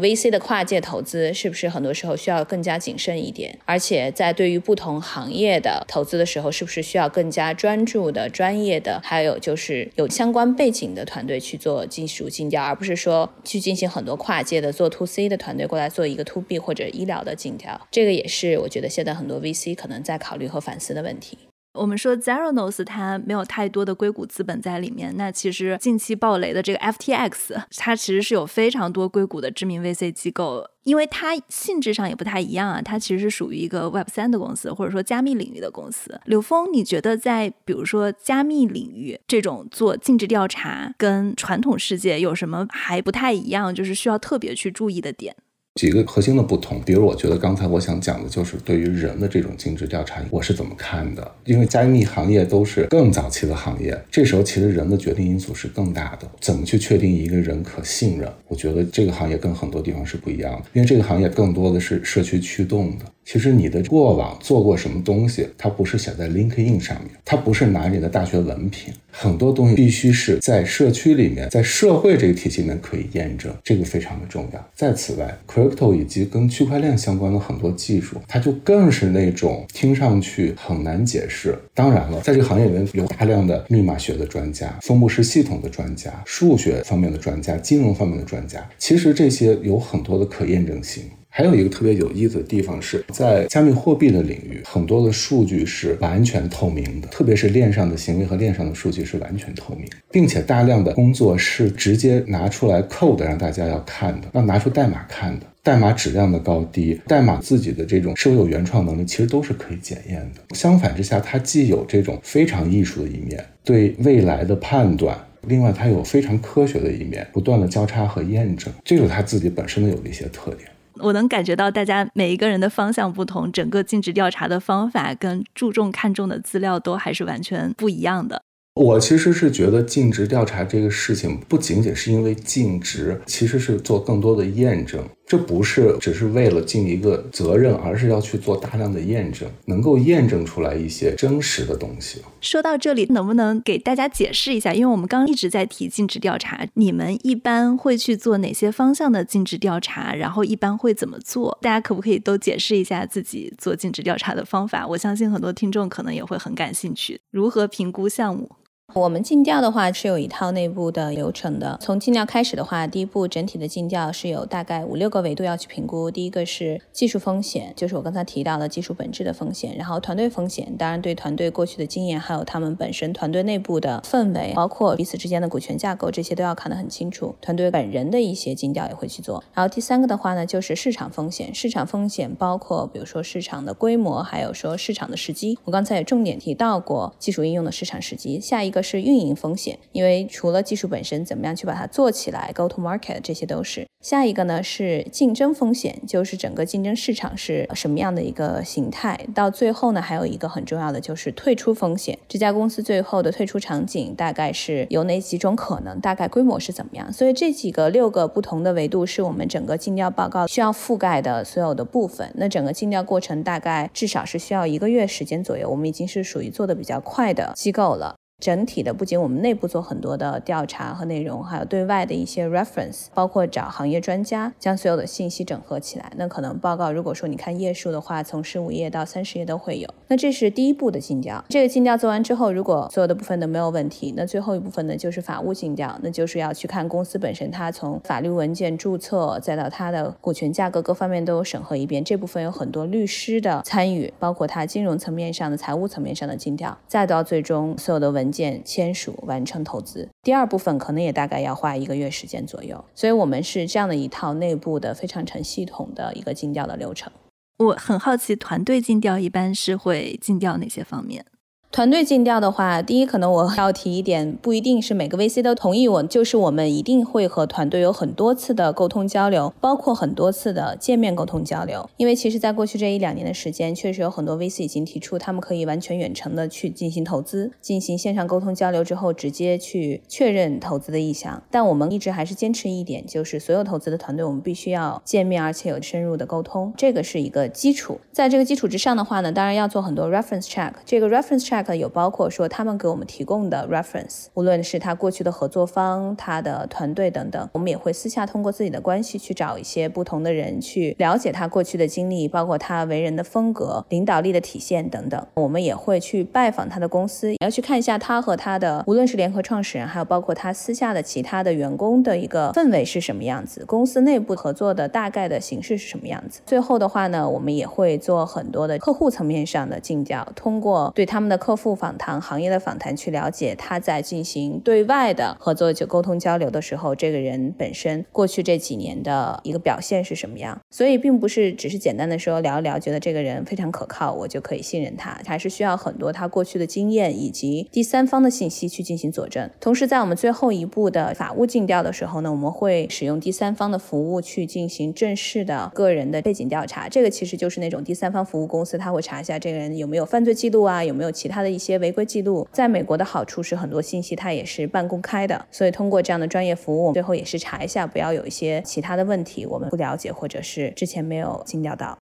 [0.00, 3.59] VC 的跨界投资是不是很多时候需要更加谨慎一点？
[3.64, 14.57] 而且在对于不同行业的投资的时候，是不是需要更加专注的、专业的，还有就是有相关背景的团队去做技术尽调，而不是说去进行很多跨界。
[14.60, 21.38] 的做 to C 的团队过来做一个 to B 或者医疗的尽调，这个也是我觉得现在很多 VC 可能在考虑和反思的问题。
[21.74, 36.20] 我们说 Zeranos 它没有太多的硅谷资本在里面，那其实近期爆雷的这个 FTX，它其实是有非常多硅谷的知名 VC 机构，因为它性质上也不太一样啊，它其实是属于一个 Web 三的公司，或者说加密领域的公司。
[36.24, 45.37] 柳峰，你觉得在比如说加密领域这种做尽职调查，跟传统世界有什么还不太一样，就是需要特别去注意的点？
[45.78, 51.30] 几个核心的不同，比如我觉得刚才我想讲的就是对于人的这种尽职调查，我是怎么看的？
[51.44, 56.28] 因为加密行业都是更早期的行业，这时候其实人的决定因素是更大的。
[56.40, 58.28] 怎么去确定一个人可信任？
[58.48, 63.04] 我觉得这个行业跟很多地方是不一样的，因为这个行业更多的是社区驱动的。
[63.30, 74.68] 其实你的过往做过什么东西，它不是写在 LinkedIn 上面，它不是拿你的大学文凭，很多东西必须是在社区里面，在社会这个体系里面可以验证，这个非常的重要。
[74.74, 81.54] 在此外，Crypto 以及跟区块链相关的很多技术，它就更是那种听上去很难解释。
[81.74, 91.02] 当然了，在这个行业里面有大量的密码学的专家、分布式系统的专家、数学方面的专家、金融方面的专家，其实这些有很多的可验证性。
[91.30, 110.56] 还有一个特别有意思的地方是在加密货币的领域，很多的数据是完全透明的，特别是链上的行为和链上的数据是完全透明，并且大量的工作是直接拿出来 code 让大家要看的，要拿出代码看的，代码质量的高低，代码自己的这种是否有原创能力，其实都是可以检验的。
[110.56, 120.68] 相反之下，它既有这种非常艺术的一面，对未来的判断，另外它有非常科学的一面，不断的交叉和验证，这有它自己本身的有的一些特点。
[121.00, 128.42] 我能感觉到大家每一个人的方向不同，整个尽职调查的方法跟注重看重的资料都还是完全不一样的。
[128.74, 135.04] 我其实是觉得尽职调查这个事情不仅仅是因为尽职，其实是做更多的验证。
[135.28, 142.22] 这不是只是为了尽一个责任，而是要去做大量的验证，能够验证出来一些真实的东西。
[142.40, 144.72] 说到这里，能不能给大家解释一下？
[144.72, 150.14] 因为我们刚刚一直在提尽职调查，你们一般会去做哪些方向的尽职调查？
[150.14, 151.58] 然后一般会怎么做？
[151.60, 154.86] 大家可不可以都解释一下自己做尽职调查的方法？
[154.86, 158.50] 我相信很多听众可能也会很感兴趣，如何评估项目？
[158.94, 161.79] 我们尽调的话是有一套内部的流程的。
[161.79, 166.11] 从尽调开始的话，第一步整体的尽调是有大概五六个维度要去评估。
[166.11, 169.77] 第一个是技术风险，就是我刚才提到的技术本质的风险。
[169.77, 177.35] 然后团队风险，当然对团队过去的经验，还有他们本身团队内部的氛围，包括彼此之间的股权架构，这些都要看得很清楚。
[177.42, 179.44] 团队本人的一些尽调也会去做。
[179.53, 181.55] 然后第三个的话呢，就是市场风险。
[181.55, 185.59] 市场风险包括比如说市场的规模，还有说市场的时机。
[185.64, 188.40] 我刚才也重点提到过技术应用的市场时机。
[188.40, 188.77] 下一个。
[188.82, 193.86] 是运营风险，因为除了技术本身，怎么样去把它做起来，go to market，这些都是。
[194.04, 199.18] 下一个呢是竞争风险，就是整个竞争市场是什么样的一个形态。
[199.34, 207.12] 到最后呢，还有一个很重要的就是退出风险，这家公司最后的退出场景大概是有哪几种可能，大概规模是怎么样。
[207.12, 212.32] 所以这几个六个不同的维度是我们整个尽调报告需要覆盖的所有的部分。
[212.36, 218.14] 那整个尽调过程大概至少是需要一个月时间左右，我们已经是属于做的比较快的机构了。
[218.40, 226.12] 整体的不仅我们内部做很多的调查和内容，还有对外的一些 reference，包括找行业专家将所有的信息整合起来。
[226.14, 229.92] 那可能报告如果说你看页数的话，从十五页到三十页都会有。
[230.07, 231.45] 那这是第一步的尽调。
[231.49, 242.05] 这个尽调做完之后，如果所有的部分都没有问题，那最后一部分呢就是法务尽调，那就是要去看公司本身，它从法律文件注册再到它的股权价格各方面都有审核一遍。
[242.05, 248.28] 这部分有很多律师的参与，包括它金融层面上的、财务层面上的尽调，再到最终所有的文。
[248.29, 257.11] 文件签署完成投资，第二部分可能也大概要花一个月时间左右，所以我们是这样的一套内部的非常成系统的一个尽调的流程。
[257.57, 261.24] 我很好奇，团队尽调一般是会尽调哪些方面？
[261.70, 271.88] 团队尽调的话，第一可能我要提一点，不一定是每个 VC 都同意我，就是我们一定会和团队有很多次的沟通交流，包括很多次的见面沟通交流。
[271.98, 281.42] 因为其实，在过去这一两年的时间，确实有很多 VC 已经提出他们可以完全远程的去进行投资，进行线上沟通交流之后，直接去确认投资的意向。
[281.50, 288.00] 但我们一直还是坚持一点，就是所有投资的团队，我们必须要见面，而且有深入的沟通，这个是一个基础。
[288.10, 291.57] 在这个基础之上的话呢，当然要做很多 reference check，这个 reference check。
[291.76, 305.26] 有包括说他们给我们提供的 reference，无论是他过去的合作方、他的团队等等，我们也会私下通过自己的关系去找一些不同的人去了解他过去的经历，包括他为人的风格、领导力的体现等等。
[305.34, 316.40] 我们也会去拜访他的公司，也要去看一下他和他的无论是联合创始人，还有包括他私下的其他的员工的一个氛围是什么样子，公司内部合作的大概的形式是什么样子。
[316.46, 330.61] 最后的话呢，我们也会做很多的客户层面上的尽调，通过对他们的客户访谈、行业的访谈，去了解他在进行对外的合作就沟通交流的时候，这个人本身过去这几年的一个表现是什么样。
[330.70, 339.49] 所以，并不是只是简单的说聊一聊，觉得这个人非常可靠，我就可以信任他，还是需要很多他过去的经验以及第三方的信息去进行佐证。
[339.59, 346.90] 同时，在我们最后一步的法务尽调的时候呢，我们会使用第三方的服务去进行正式的个人的背景调查。
[346.90, 352.45] 这个其实就是那种第三方服务公司，他会查一下这个人有没有犯罪记录啊，有没有其他它的一些违规记录。
[352.53, 361.97] 在美国的好处是很多信息它也是半公开的，所以通过这样的专业服务，最后也是查一下，不要有一些其他的问题我们不了解或者是之前没有尽调到。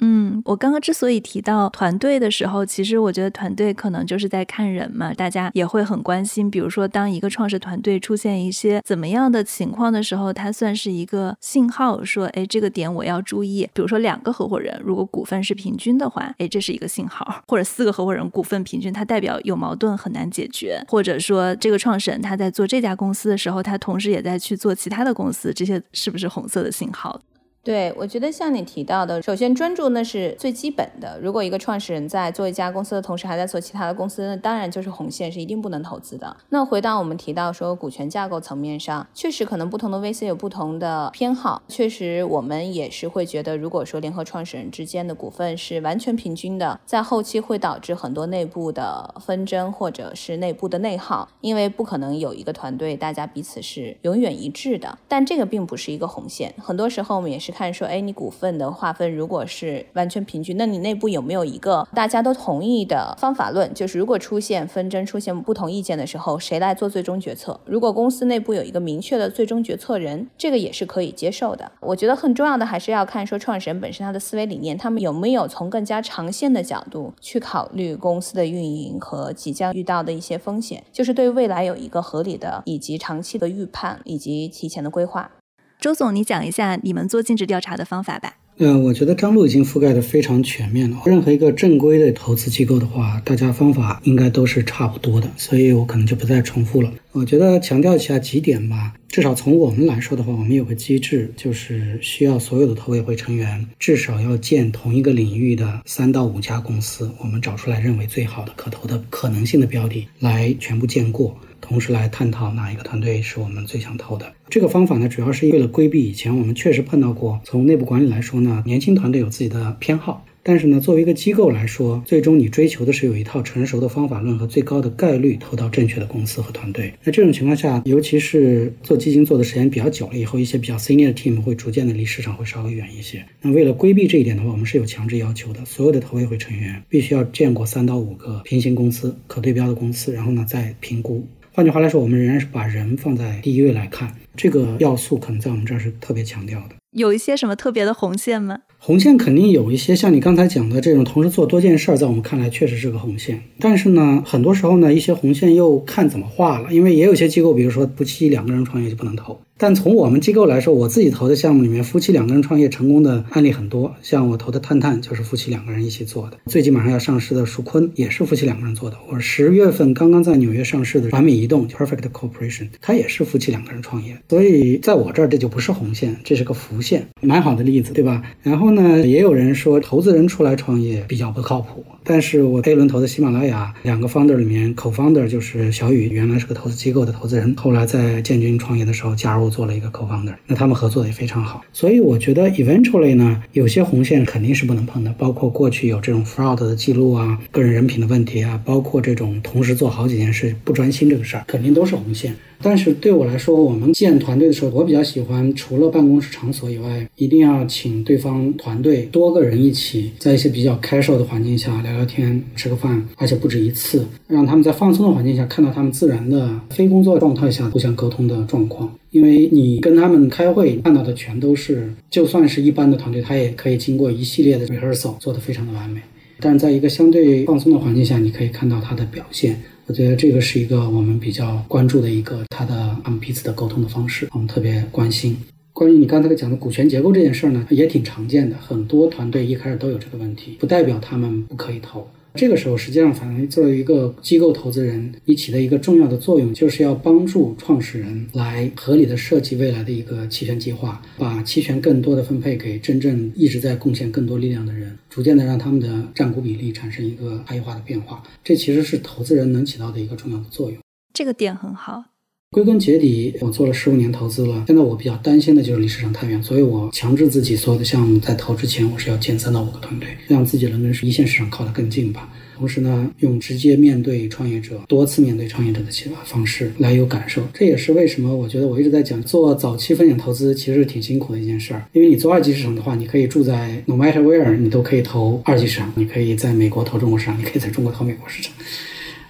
[0.00, 6.50] 嗯，我刚刚之所以提到团队的时候，其实我觉得团队可能就是在看人嘛，大家也会很关心。
[6.50, 13.66] 比如说，当一个创始团队出现一些怎么样的情况的时候，它算是一个信号，说，哎，这个点我要注意。
[13.72, 27.18] 比如说，两个合伙人如果股份是平均的话，哎，这是一个信号；或者四个合伙人股份平均，它代表有矛盾很难解决；或者说，这个创始人他在做这家公司的时候，他同时也在去做其他的公司，这些是不是红色的信号？
[27.66, 31.18] 对，我觉得像你提到的，首先专注那是最基本的。
[31.20, 36.36] 如果一个创始人在做一家公司的同时还在做其他的公司，那当然就是红线，是一定不能投资的。
[36.50, 41.60] 那回到我们提到说股权架构层面上，确实可能不同的 VC 有不同的偏好。
[41.66, 54.96] 确实，我们也是会觉得，如果说联合创始人之间的股份是完全平均的，在后期会导致很多内部的纷争或者是内部的内耗，因为不可能有一个团队大家彼此是永远一致的。
[55.08, 57.55] 但这个并不是一个红线，很多时候我们也是。
[57.56, 63.72] 看说，哎，你股份的划分如果是完全平均，那你内部有没有一个大家都同意的方法论？
[63.72, 67.58] 就是如果出现纷争、出现不同意见的时候，谁来做最终决策？
[67.64, 71.72] 如果公司内部有一个明确的最终决策人，这个也是可以接受的。
[71.80, 85.30] 我觉得很重要的还是要看说创始人本身他的思维理念，他们有没有从更加长线的角度去考虑公司的运营和即将遇到的一些风险，就是对未来有一个合理的以及长期的预判以及提前的规划。
[85.78, 88.36] 周总，你讲一下你们做尽职调查的方法吧。
[88.58, 90.96] 嗯，我觉得张璐已经覆盖的非常全面了。
[91.04, 96.90] 任何一个正规的投资机构的话，大家方法应该都是差不多的，所以我可能就不再重复了。
[97.12, 98.94] 我觉得强调一下几点吧。
[99.08, 111.38] 至少从我们来说的话，我们有个机制，就是需要所有的投委会成员至少要见同一个领域的三到五家公司，我们找出来认为最好的可投的可能性的标的来全部见过。
[111.66, 114.32] 同时来探讨哪一个团队是我们最想投的。
[114.48, 117.40] 这个方法呢，主要是为了规避以前我们确实碰到过。
[117.42, 126.94] 从内部管理来说呢，年轻团队有自己的偏好，但是呢，作为一个机构来说，最终你追求的是有一套成熟的方法论和最高的概率投到正确的公司和团队。
[127.02, 133.24] 那这种情况下，尤其是做基金做的时间比较久了以后，一些比较 senior 的 team 会逐渐的离市场会稍微远一些。
[133.42, 141.26] 那为了规避这一点的话，我们是有强制要求的，所有的投委会成员必须要见过三到五个平行公司、可对标的公司，然后呢再评估。
[141.56, 146.74] 换句话来说，我们仍然是把人放在第一位来看，这个要素可能在我们这儿是特别强调的。
[146.90, 148.58] 有一些什么特别的红线吗？
[148.76, 153.42] 红线肯定有一些，像你刚才讲的这种同时做多件事儿，在我们看来确实是个红线。
[153.58, 159.40] 但是呢，很多时候呢，一些红线又看怎么画了，因为也有些机构，比如说夫妻两个人创业就不能投。
[159.58, 163.94] 但从我们机构来说，我自己投的项目里面，夫妻两个人创业成功的案例很多。
[164.02, 168.98] 像我投的探探就是夫妻两个人一起做的，最近马上要上市的蜀坤也是夫妻两个人做的。
[169.10, 174.18] 我十月份刚刚在纽约上市的完美移动 Perfect Corporation，它也是夫妻两个人创业。
[174.28, 178.22] 所以在我这儿这就不是红线，这是个浮线，蛮好的例子，对吧？
[178.42, 181.82] 然后呢，也有人说投资人出来创业比较不靠谱。
[182.08, 191.62] 但是我 A 轮投的喜马拉雅两个 founder 里面，co-founder 就是小雨，原来是个投资机构的投资人，后来在建军创业的时候加入做了一个 co-founder，那他们合作的也非常好。
[191.72, 202.34] 所以我觉得 eventually 呢，有些红线肯定是不能碰的，包括过去有这种 fraud 的记录啊，个人人品的问题啊，包括这种同时做好几件事不专心这个事儿，肯定都是红线。
[202.62, 218.92] 但是对我来说，我们建团队的时候，我比较喜欢除了办公室场所以外，一定要请对方团队多个人一起，在一些比较 casual 的环境下聊聊天、吃个饭，而且不止一次，让他们在放松的环境下看到他们自然的非工作状态下互相沟通的状况。
[219.10, 226.00] 因为你跟他们开会看到的全都是，就算是一般的团队，他也可以经过一系列的 rehearsal 做得非常的完美。
[226.38, 229.58] 但在一个相对放松的环境下，你可以看到他的表现。
[229.88, 235.36] 我觉得这个是一个我们比较关注的一个他的他们彼此的沟通的方式，我们特别关心。
[235.72, 242.08] 关于你刚才讲的股权结构这件事儿呢，也挺常见的，很多团队一开始都有这个问题，不代表他们不可以投。
[242.36, 258.22] 这个时候，实际上反而作为一个机构投资人，你起的一个重要的作用，就是要帮助创始人来合理的设计未来的一个期权计划，把期权更多的分配给真正一直在贡献更多力量的人，逐渐的让他们的占股比例产生一个差异化的变化。
[258.44, 260.78] 这其实是投资人能起到的一个重要的作用。
[261.14, 262.15] 这个点很好。
[262.52, 264.64] 归根结底，我做了十五年投资了。
[264.68, 272.32] 现在我比较担心的就是离市场太远，所以我强制自己所有的项目在投之前，我是要建三到五个团队，让自己能跟一线市场靠得更近吧。
[272.56, 277.42] 同时呢，用直接面对创业者、多次面对创业者的启发方式来有感受。
[277.52, 281.84] 这也是为什么我觉得我一直在讲做早期风险投资其实挺辛苦的一件事儿。
[281.92, 288.54] 因为你做二级市场的话，你可以住在 no matter where，你都可以投二级市场，你可以在美国投中国市场，你可以在中国投美国市场。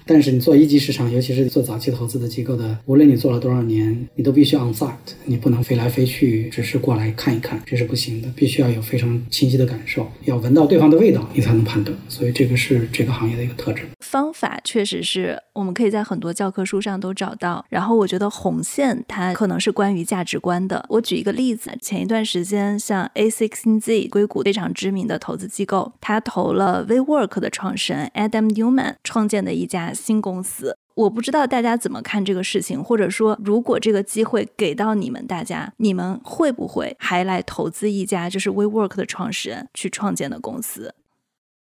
[0.09, 4.93] 但是你做一级市场，尤其是做早期投资的机构的，无论你做了多少年，你都必须 on site，
[5.25, 11.97] 你不能飞来飞去，只是过来看一看，这是不行的，必须要有非常清晰的感受，要闻到对方的味道，你才能判断。
[12.09, 13.85] 所以这个是这个行业的一个特征。
[13.99, 17.67] 方法确实是我们可以在很多教科书上都找到。
[17.69, 20.87] 然后我觉得红线它可能是关于价值观的。
[20.89, 29.93] 我举一个例子，前一段时间像 A16Z 硅谷非常知名的投资机构，他投了 WeWork 的创始人 Adam Newman 创建的一家。
[29.97, 40.95] 新公司，我不知道大家怎么看这个事情，或者说，如果这个机会给到你们大家，你们会不会还来投资一家就是 WeWork 的创始人去创建的公司？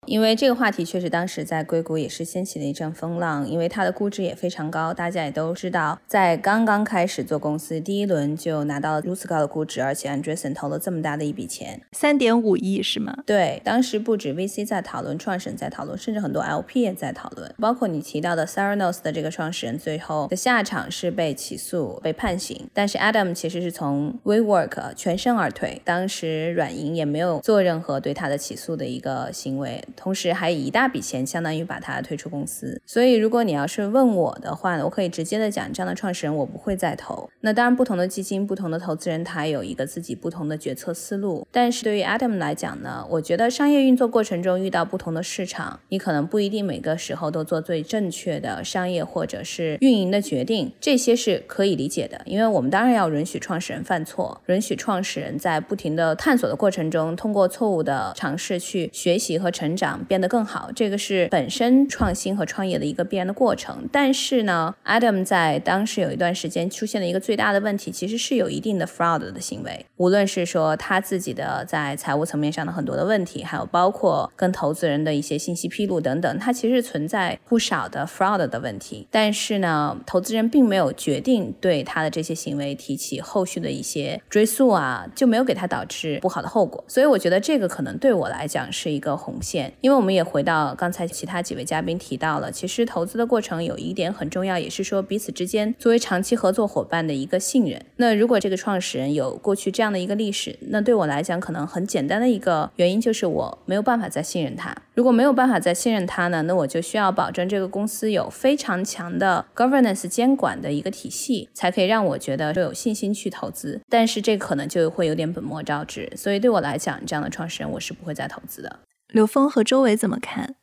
[0.06, 13.16] 因为这个话题确实当时在硅谷也是掀起了一阵风浪，因为它的估值也非常高，大家也都知道，在刚刚开始做公司第一轮就拿到了如此高的估值，而且 Andreessen 投了这么大的一笔钱，三点五亿是吗？
[13.24, 29.82] 对，当时不止 VC 在讨论，创始人在讨论，甚至很多 LP 也在讨论，包括你提到的 Theranos 的这个创始人，最后的下场是被起诉、被判刑，但是 Adam 其实是从 WeWork 全身而退，当时软银也没有做任何对他的起诉的一个行为。
[29.96, 32.80] 同时还以一大笔钱，相当于把他退出公司。
[32.86, 37.28] 所以，如果你要是问我的话呢，我可以直接的讲，这样的创始人我不会再投。
[37.40, 41.46] 那当然，不同的基金、不同的投资人，他有一个自己不同的决策思路。
[41.50, 52.20] 但是对于 Adam 来讲呢，我觉得商业运作过程中遇到不同的市场，你可能不一定每个时候都做最正确的商业或者是运营的决定，这些是可以理解的。
[52.24, 60.22] 因为我们当然要允许创始人犯错，允许创始人在不停的探索的过程中，通过错误的尝试去学习和成长，长变。
[60.22, 63.88] 得更好，这个是本身创新和创业的一个必然的过程。
[63.90, 69.84] 但是呢，Adam 在当时有一段时间出现了一个最大的问题，其实是有一定的 fraud 的行为。
[69.96, 79.08] 无论是说他自己的在财务层面上的很多的问题，还有包括跟投资人的一些信息披露等等，他其实存在不少的 fraud 的问题。
[79.10, 86.84] 但是呢，投资人并没有决定对他的这些行为提起后续的一些追诉啊，就没有给他导致不好的后果。
[86.86, 89.71] 所以我觉得这个可能对我来讲是一个红线。
[89.80, 97.84] 因为我们也回到刚才其他几位嘉宾提到了，其实投资的过程有一点很重要，也是说彼此之间作为长期合作伙伴的一个信任。
[97.96, 104.74] 那如果这个创始人有过去这样的一个历史，那对我来讲可能很简单的一个原因就是我没有办法再信任他。
[104.94, 113.80] 如果没有办法再信任他呢，那我就需要保证这个公司有非常强的 governance 监管的一个体系，才可以让我觉得有信心去投资。
[113.88, 118.80] 但是这可能就会有点本末倒置，所以对我来讲，这样的创始人我是不会再投资的。
[119.12, 120.56] 刘峰和周伟怎么看？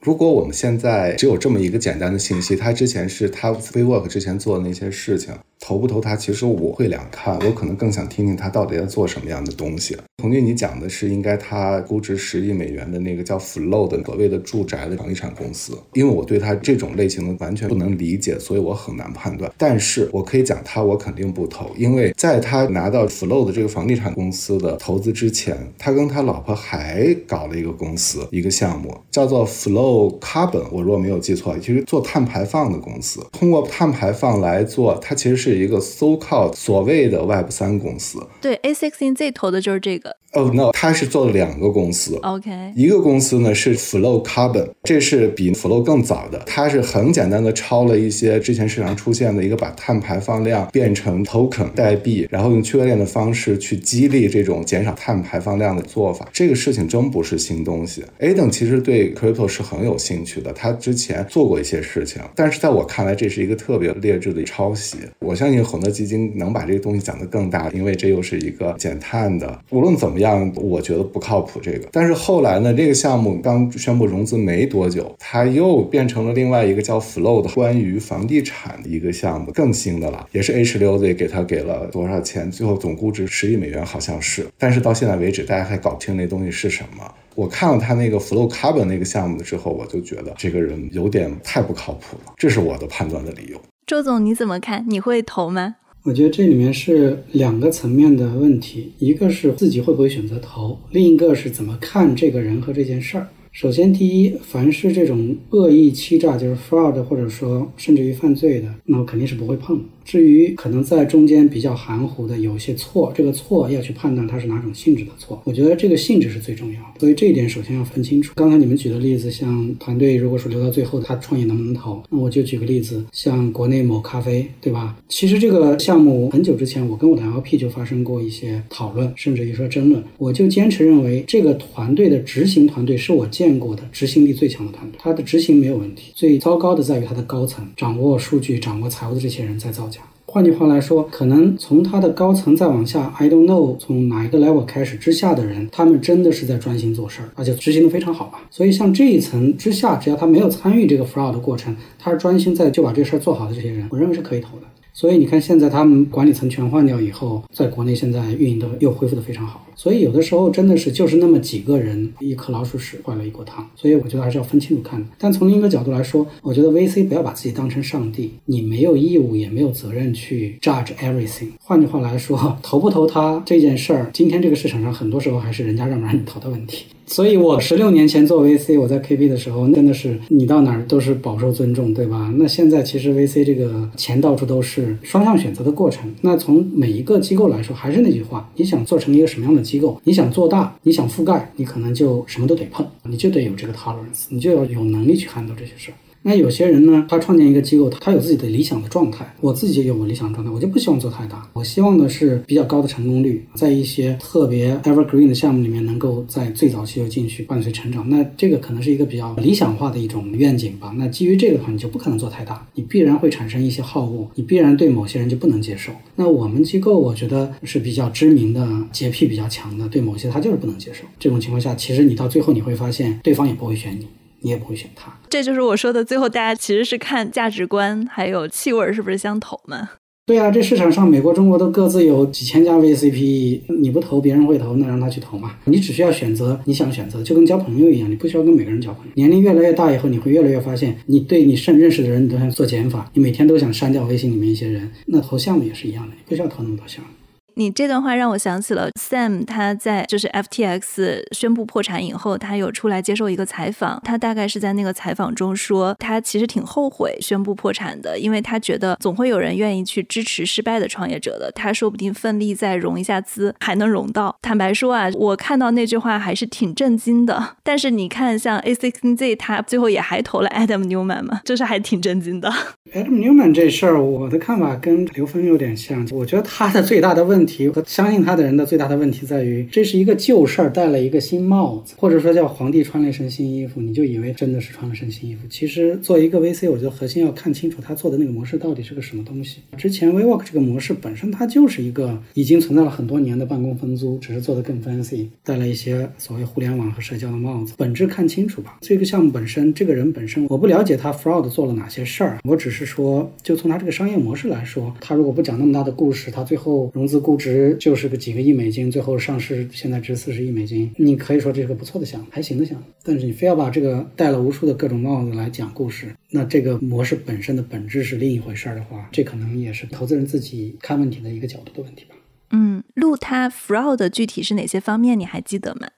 [0.00, 5.34] 如果我们现在只有这么一个简单的信息，他之前是他 WeWork 之前做的那些事情。
[5.60, 9.96] 投不投他，其实我会两看，我可能更想听听他到底在做什么样的东西。
[10.22, 19.50] 童俊，你讲的是应该他估值十亿美元的那个叫 Flow 的所谓的住宅的房地产公司，因为我对他这种类型的完全不能理解，所以我很难判断。
[19.58, 30.64] 但是我可以讲他，我肯定不投，因为在他拿到 Flow 的这个房地产公司的投资之前，他跟他老婆还搞了一个公司，一个项目叫做 Flow Carbon。
[30.70, 35.45] 我如果没有记错，其实做碳排放的公司，通过碳排放来做，它其实是。
[35.46, 40.16] 是一个 so called 所谓的 Web 三公司，对，A sixteen Z 投的就是这个。
[40.36, 42.14] 哦，no，他是做了两个公司。
[42.16, 56.28] OK，一个公司呢是 Flow Carbon，这是比 Flow 更早的，它是很简单的抄了一些之前市场出现的一个把碳排放量变成 token 代币，然后用区块链的方式去激励这种减少碳排放量的做法。
[56.34, 58.04] 这个事情真不是新东西。
[58.18, 64.98] A 等其实对 crypto 是很有兴趣的，他之前做过一些事情，但是在我看来，这是一个特别劣质的抄袭。
[65.20, 70.25] 我相信恒德基金能把这个东西讲得更大，因为这又是一个减碳的，无论怎么样。
[70.26, 87.14] 样我觉得不靠谱这个，但是后来呢，这个项目刚宣布融资没多久，它又变成了另外一个叫 Flow 的关于房地产的一个项目，更新的了，也是 H 六 Z 给他给了多少钱，最后总估值十亿美元好像是，但是到现在为止，大家还搞不清那东西是什么。
[87.34, 93.60] 我看了他那个 Flow Carbon 那个项目的之后，我就觉得这个人有点太不靠谱了，这是我的判断的理由。
[93.86, 94.84] 周总你怎么看？
[94.88, 95.76] 你会投吗？
[96.06, 103.26] 我觉得这里面是两个层面的问题，一个是自己会不会选择投，另一个是怎么看这个人和这件事儿。
[103.50, 109.80] 首先，第一，凡是这种恶意欺诈，就是 fraud，或者说甚至于犯罪的，那我肯定是不会碰。
[110.06, 115.42] 至于可能在中间比较含糊的有些错，这个错要去判断它是哪种性质的错。
[115.44, 118.32] 我觉得这个性质是最重要的，所以这一点首先要分清楚。
[118.36, 124.96] 刚才你们举的例子，像团队如果说留到最后他创业能不能投，那我就举个例子，像国内某咖啡，对吧？
[125.08, 130.00] 其实这个项目很久之前我跟我的 LP 就发生过一些讨论，甚至于说争论。
[130.18, 136.12] 我就坚持认为这个团队的执行团队是我见过的执行力最强的团队，他的执行没有问题。
[136.14, 139.95] 最糟糕的在于他的高层掌握数据、掌握财务的这些人在造假。
[140.28, 148.42] 换句话来说，可能从他的高层再往下，I don't know，从哪一个 level 开始之下的人，他们真的是在专心做事儿，而且执行的非常好吧。
[148.50, 154.66] 所以像这一层之下，只要他没有参与这个 fraud 的过程，他是专心在就把这事儿做好的这些人，我认为是可以投的。
[154.96, 159.66] 所以你看，现在他们管理层全换掉以后，在国内现在运营的又恢复的非常好。
[159.74, 163.68] 所以有的时候真的是就是那么几个人，一颗老鼠屎坏了一锅汤。
[163.76, 165.06] 所以我觉得还是要分清楚看的。
[165.18, 171.48] 但从另一个角度来说，我觉得 VC 不要把自己当成上帝，你没有义务也没有责任去 judge everything。
[171.60, 176.86] 换句话来说， 投不投他这件事儿，今天这个市场上很多时候还是人家让不让你投的问题。
[177.06, 182.32] 所以，我十六年前做 VC，我在 KB 的时候，真的是你到哪儿都是饱受尊重，对吧？
[182.36, 186.12] 那现在其实 VC 这个钱到处都是，双向选择的过程。
[186.20, 195.94] 那从每一个机构来说，还是那句话，你想做成一个什么样的机构，你想做大，你想覆盖，你可能就什么都得碰，你就得有这个 tolerance，你就要有能力去 handle 这些事儿。
[196.28, 199.32] 那有些人呢，他创建一个机构，他有自己的理想的状态。
[199.40, 201.48] 我自己也有我理想的状态，我就不希望做太大。
[201.52, 208.10] 我希望的是比较高的成功率，在一些特别 evergreen 的项目里面，能够在最早期就进去伴随成长。
[208.10, 210.92] 那这个可能是一个比较理想化的一种愿景吧。
[210.98, 215.92] 那基于这个的话，你就不可能做太大，你必然会产生一些好恶，你必然对某些人就不能接受。
[216.16, 221.04] 那我们机构我觉得是比较知名的洁癖比较强的，对某些他就是不能接受。
[221.20, 224.08] 这种情况下，其实你到最后你会发现，对方也不会选你。
[224.46, 226.04] 你也不会选他，这就是我说的。
[226.04, 229.90] 最后，大家其实是看价值观还有气味是不是相投嘛？
[230.24, 235.56] 对啊，这市场上美国、中国都各自有几千家 VCPE，你不投别人会投，那让他去投嘛。
[235.64, 239.10] 你只需要选择你想选择，就跟交朋友一样，你不需要跟每个人交朋友。
[239.16, 244.88] 年龄越来越大以后，你会越来越发现，你对你甚认识的人，你都想做减法，你每天都想删掉微信里面一些人。
[245.06, 247.10] 那投项目也是一样的，你不需要投那么多项目。
[247.58, 264.36] 你这段话让我想起了 Sam，他在就是 FTX 宣布破产以后，他有出来接受一个采访，他大概是在那个采访中说，他其实挺后悔宣布破产的，因为他觉得总会有人愿意去支持失败的创业者的，他说不定奋力再融一下资还能融到。
[264.42, 267.56] 坦白说啊，我看到那句话还是挺震惊的。
[267.62, 272.52] 但是你看，像 A16Z，他最后也还投了 Adam Newman 嘛，就是还挺震惊的。
[272.92, 276.06] Adam Newman 这事儿，我的看法跟刘峰有点像。
[276.12, 285.42] 我觉得他的最大的问题和相信他的人的最大的问题在于，这是一个旧事儿戴了一个新帽子，或者说叫皇帝穿了一身新衣服，你就以为真的是穿了身新衣服。
[285.48, 289.60] 其实作为一个 VC，我觉得核心要看清楚他做的那个模式到底是个什么东西。
[289.76, 297.74] 之前 WeWork 这个模式本身它就是一个已经存在了很多年的办公分租，只是做的更 fancy，戴了一些所谓互联网和社交的帽子。
[297.76, 298.78] 本质看清楚吧。
[298.80, 312.84] 这个项目本身，这个人本身，我不了解他 fraud 做了哪些事儿，我只是说，就从他这个商业模式来说，他如果不讲那么大的故事，他最后融资值就是个几个亿美金，最后上市现在值四十亿美金，你可以说这是个不错的项目，还行的项目。
[313.02, 322.16] 但是你非要把这个戴了无数的各种帽子来讲故事，那这个模式本身的本质是另一回事儿的话，这可能也是投资人自己看问题的一个角度的问题吧。
[322.50, 325.18] 嗯，路他 fraud 具体是哪些方面？
[325.18, 325.88] 你还记得吗？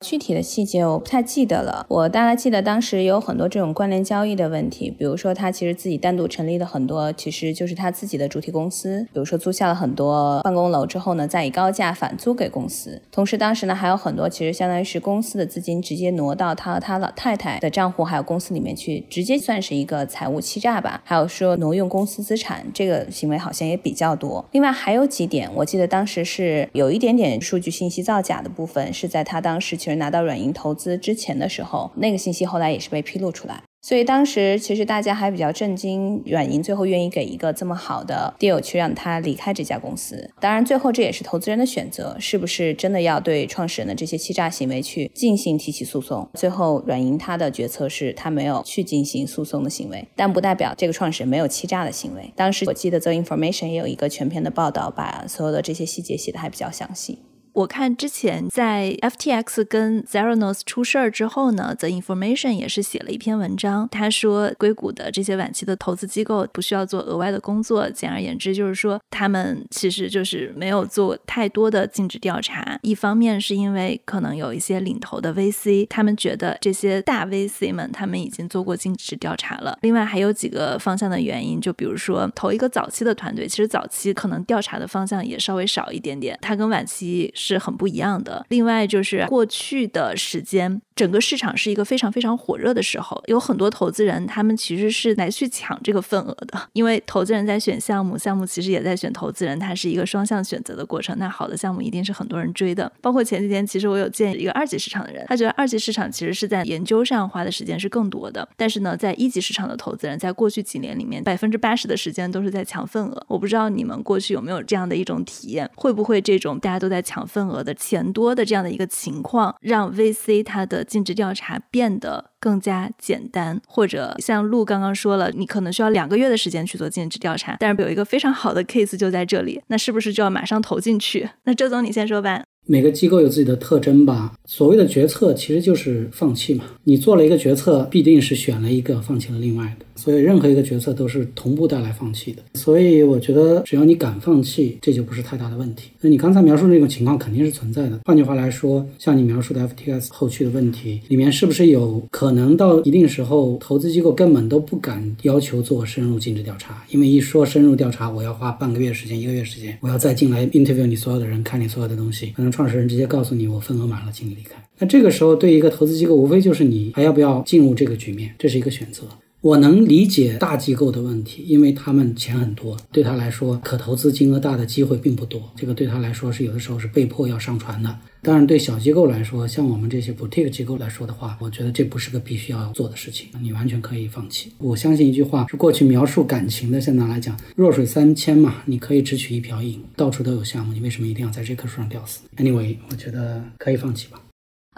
[0.00, 13.02] 具体的细节我不太记得了，我大概记得当时有很多这种关联交易的问题，比如说他其实自己单独成立了很多，其实就是他自己的主体公司，比如说租下了很多办公楼之后呢，再以高价返租给公司。
[13.12, 21.02] 同时当时呢还有很多其实相当于是公司的资金直接挪到他和他老太太的账户还有公司里面去，直接算是一个财务欺诈吧。
[21.04, 24.42] 还有说挪用公司资产这个行为好像也比较多。
[24.52, 40.30] 另外还有几点，我记得当时是有一点点数据信息造假的部分，是在他当时其拿到软银投资之前的时候，那个信息后来也是被披露出来，所以当时其实大家还比较震惊，软银最后愿意给一个这么好的 deal 去让他离开这家公司。
[40.40, 46.28] 当然，最后这也是投资人的选择，是不是真的要对创始人的这些欺诈行为去进行提起诉讼？
[46.34, 52.32] 最后软银他的决策是他没有去进行诉讼的行为，但不代表这个创始人没有欺诈的行为。
[52.36, 57.18] 当时我记得 The Information 也有一个全篇的报道，把所有的这些细节写的还比较详细。
[57.52, 63.88] 我看之前在 FTX 跟 Zeranos 出事儿之后呢，The Information 也是写了一篇文章。
[63.90, 67.90] 他说，硅谷的这些晚期的投资机构不需要做额外的工作。
[67.90, 72.78] 简而言之，就是说他们其实就是没有做太多的尽职调查。
[72.82, 79.76] 一方面是因为可能有一些领头的 VC，他们觉得这些大 VC 们他们已经做过尽职调查了。
[79.82, 86.38] 另外还有几个方向的原因，就比如说投一个早期的团队，其实早期可能调查的方向也稍微少一点点。
[86.40, 87.32] 它跟晚期。
[87.40, 88.44] 是很不一样的。
[88.50, 96.60] 另外，就是过去的时间，整个市场是一个非常非常火热的时候，有很多投资人，他们其实是来去抢这个份额的。
[96.74, 101.16] 因为投资人在选项目，项目其实也在选投资人，它是一个双向选择的过程。
[101.16, 102.92] 那好的项目一定是很多人追的。
[103.00, 108.46] 包括前几天，其实我有见一个二级市场的人，他觉得二级市场其实是在研究上花的时间是更多的。
[108.58, 113.24] 但是呢，在一级市场的投资人，在过去几年里面，百分之八十的时间都是在抢份额。
[113.26, 117.26] 我不知道你们过去有没有这样的一种体验，会不会这种大家都在抢？
[117.30, 131.30] 份额的钱多的这样的一个情况，让 VC 它的尽职调查变得更加简单，或者像陆刚刚说了，你可能需要两个月的时间去做尽职调查，但是有一个非常好的 case 就在这里，那是不是就要马上投进去？
[131.44, 132.42] 那周总你先说吧。
[132.66, 134.32] 每个机构有自己的特征吧。
[134.44, 136.64] 所谓的决策其实就是放弃嘛。
[136.84, 139.86] 你做了一个决策，必定是选了一个，放弃了另外的。
[140.00, 142.42] 所以任何一个决策都是同步带来放弃的。
[142.54, 145.90] 所以我觉得只要你敢放弃，这就不是太大的问题。
[146.00, 148.00] 那你刚才描述那种情况肯定是存在的。
[148.04, 156.82] 换句话来说，像你描述的 FTX 后续的问题里面，是不是有可能到一定时候，投资机构根本都不敢要求做深入尽职调查？
[156.88, 164.56] 因为一说深入调查，我要花半个月时间、一个月时间，我要再进来 interview 你所有的人，看你所有的东西，可能创始人直接告诉你我份额满了，请你离开。
[164.78, 169.02] 那这个时候，对一个投资机构，无非就是你还要不要进入这个局面，这是一个选择。
[169.42, 177.98] 我能理解大机构的问题，因为他们钱很多，对他来说可投资金额大的机会并不多，这个对他来说是有的时候是被迫要上传的。
[178.20, 184.52] 当然，对小机构来说，像我们这些 boutique 机构来说的话，我觉得这不是个必须要做的事情，你完全可以放弃。
[184.58, 194.20] 我相信一句话是过去描述感情的，现在来讲，弱水三千嘛，你可以只取一瓢饮，到处都有项目，你为什么一定要在这棵树上吊死？Anyway，我觉得可以放弃吧。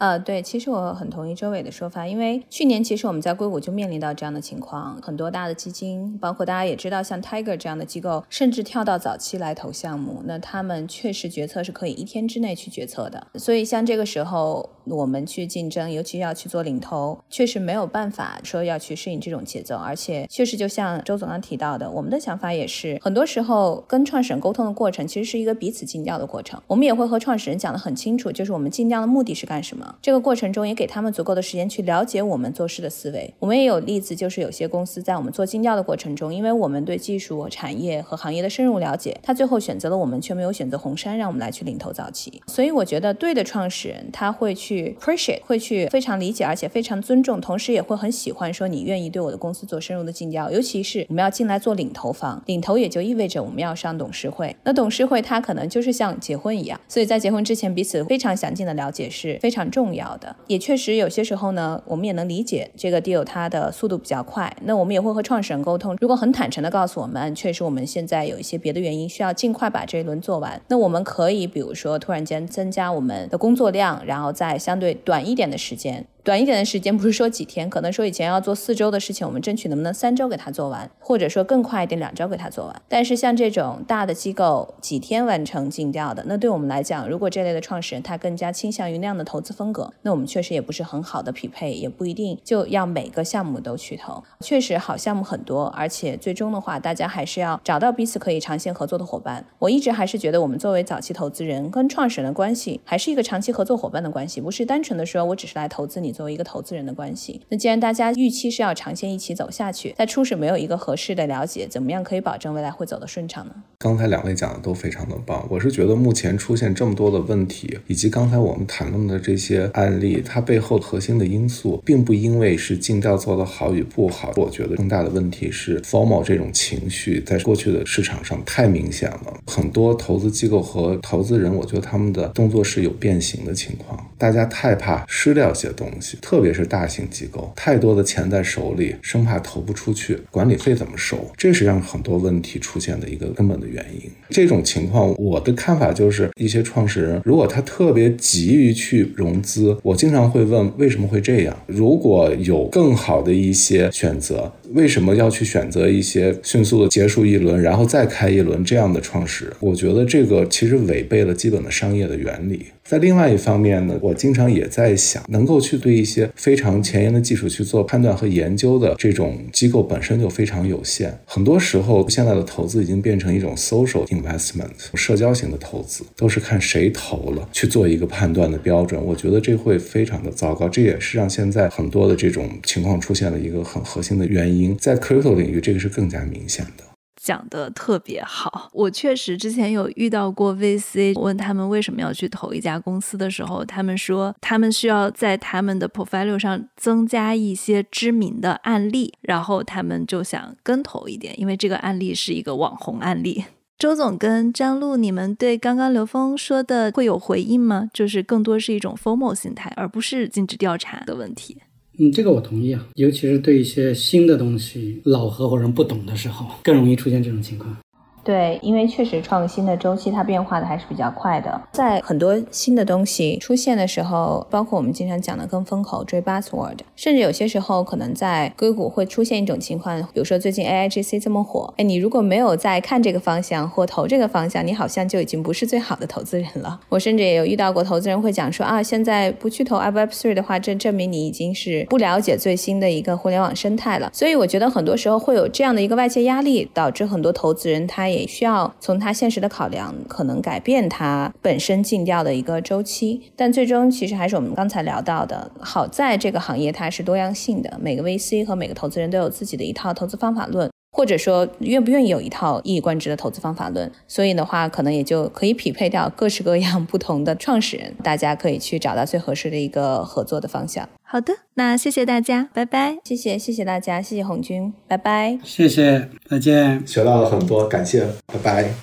[0.02, 13.28] 呃，对，其实我很同意周伟的说法，因为去年其实我们在硅谷就面临到这样的情况，很多大的基金，包括大家也知道，像 Tiger 这样的机构，甚至跳到早期来投项目，那他们确实决策是可以一天之内去决策的。
[13.36, 19.76] 所以像这个时候，我们去竞争，尤其要去做领头，确实没有办法说要去适应这种节奏。
[19.76, 26.60] 而且，确实就像周总刚提到的，我们的想法也是，很多时候跟创始人沟通的过程，其实是一个彼此尽调的过程。
[26.66, 29.94] 我们也会和创始人讲得很清楚，就是我们尽调的目的是干什么。
[30.00, 33.32] 这个过程中也给他们足够的时间去了解我们做事的思维。
[33.38, 42.40] 我们也有例子，就是有些公司在我们做尽调的过程中，因为我们对技术、产业和行业的深入了解，他最后选择了我们，却没有选择红杉，让我们来去领头早期。
[42.46, 50.50] 所以我觉得，对的创始人他会去 appreciate，会去非常理解，而且非常尊重，同时也会很喜欢说你愿意对我的公司做深入的尽调。
[50.50, 54.54] 尤其是我们要进来做领头房，领头也就意味着我们要上董事会。
[54.64, 60.34] 那董事会它可能就是像结婚一样，所以在结婚之前彼此非常详尽的了解是非常重要的。
[60.46, 64.54] 也确实有些时候呢，我们也能理解这个 deal 它的速度比较快。
[64.64, 70.60] 那我们也会和创始人沟通，如果很坦诚的告诉我们，确实我们现在有一些别的原因需要尽快把这一轮做完。
[70.68, 76.06] 那我们可以比如说突然间增加我们的工作量，然后在相对短一点的时间。
[76.24, 82.82] 短一点的时间，不是说几天，可能说以前要做四周的事情，我们争取能不能三周给他做完，或者说更快一点，两周给他做完。
[82.88, 94.22] 但是像这种大的机构，几天完成尽调的，那对我们来讲，如果这类的创始人他更加倾向于那样的投资风格，那我们确实也不是很好的匹配，也不一定就要每个项目都去投。
[94.38, 99.44] 确实好项目很多，而且最终的话，大家还是要找到彼此可以长线合作的伙伴。
[99.58, 107.40] 我一直还是觉得，我们作为早期投资人跟创始人的关系，还是一个长期合作伙伴的关系，不是单纯的说我只是来投资你作为一个投资人的关系。
[107.48, 113.54] 那既然大家预期是要长线一起走下去，在初始没有一个合适的了解，怎么样可以保证未来会走得顺畅呢？
[113.78, 144.10] 刚才两位讲的都非常的棒，我是觉得目前出现这么多的问题，以及刚才我们谈论的这些案例，它背后核心的因素，并不因为是尽调做得好与不好，我觉得更大的问题是 formal 这种情绪在过去的市场上太明显了，很多投资机构和投资人，我觉得他们的动作是有变形的情况，大家太怕失掉些东西，特别是大型机构，太多的钱在手里，生怕投不出去，管理费怎么收，这是让很多问题出现的一个根本的原因。
[144.30, 151.56] 这种情况，我的看法就是一些创始人，如果他特别急于去融资，我经常会问为什么会这样？
[151.66, 159.54] 如果有更好的一些选择，为什么要去选择一些迅速的结束一轮，然后再开一轮这样的创始人？
[159.60, 162.66] 我觉得这个其实违背了基本的商业的原理。
[162.84, 171.18] 在另外一方面呢，我经常也在想，能够去对一些非常前沿的技术去做判断和研究的这种机构本身就非常有限。
[171.24, 179.02] 很多时候，现在的投资已经变成一种 social investment，社交型的投资，都是看谁投了去做一个判断的标准。
[179.02, 184.76] 我觉得这会非常的糟糕，这也是让现在很多的这种情况出现的一个很核心的原因。
[184.76, 186.91] 在 crypto 领域，这个是更加明显的。
[187.22, 203.44] 讲的特别好，我确实之前有遇到过 VC，问他们为什么要去投一家公司的时候，他们说他们需要在他们的 portfolio 上增加一些知名的案例，然后他们就想跟投一点，因为这个案例是一个网红案例。
[203.78, 207.88] 周总跟张璐，你们对刚刚刘峰说的会有回应吗？
[207.92, 211.60] 就是更多是一种 formal 心态，而不是尽职调查的问题。
[212.02, 217.76] 嗯，这个我同意啊，尤其是对一些新的东西，老合伙人不懂的时候，更容易出现这种情况。
[218.24, 236.78] 对，因为确实创新的周期它变化的还是比较快的，在很多新的东西出现的时候，包括我们经常讲的跟风口追 buzzword，甚至有些时候可能在硅谷会出现一种情况，比如说最近 AIGC 这么火，哎，你如果没有在看这个方向或投这个方向，你好像就已经不是最好的投资人了。
[236.90, 244.08] 我甚至也有遇到过投资人会讲说啊，现在不去投 Web3 的话，这证明你已经是不了解最新的一个互联网生态了。
[244.12, 248.11] 所以我觉得很多时候会有这样的一个外界压力，导致很多投资人他。
[248.12, 270.86] 也需要从他现实的考量，可能改变他本身尽调的一个周期，但最终其实还是我们刚才聊到的，好在这个行业它是多样性的，每个 VC 和每个投资人都有自己的一套投资方法论，或者说愿不愿意有一套一以贯之的投资方法论，所以的话，可能也就可以匹配掉各式各样不同的创始人，大家可以去找到最合适的一个合作的方向。
[271.02, 272.98] 好的，那谢谢大家，拜拜。
[273.04, 275.38] 谢谢，谢谢大家，谢谢红军，拜拜。
[275.42, 276.86] 谢谢，再见。
[276.86, 278.74] 学到了很多，感谢，拜拜。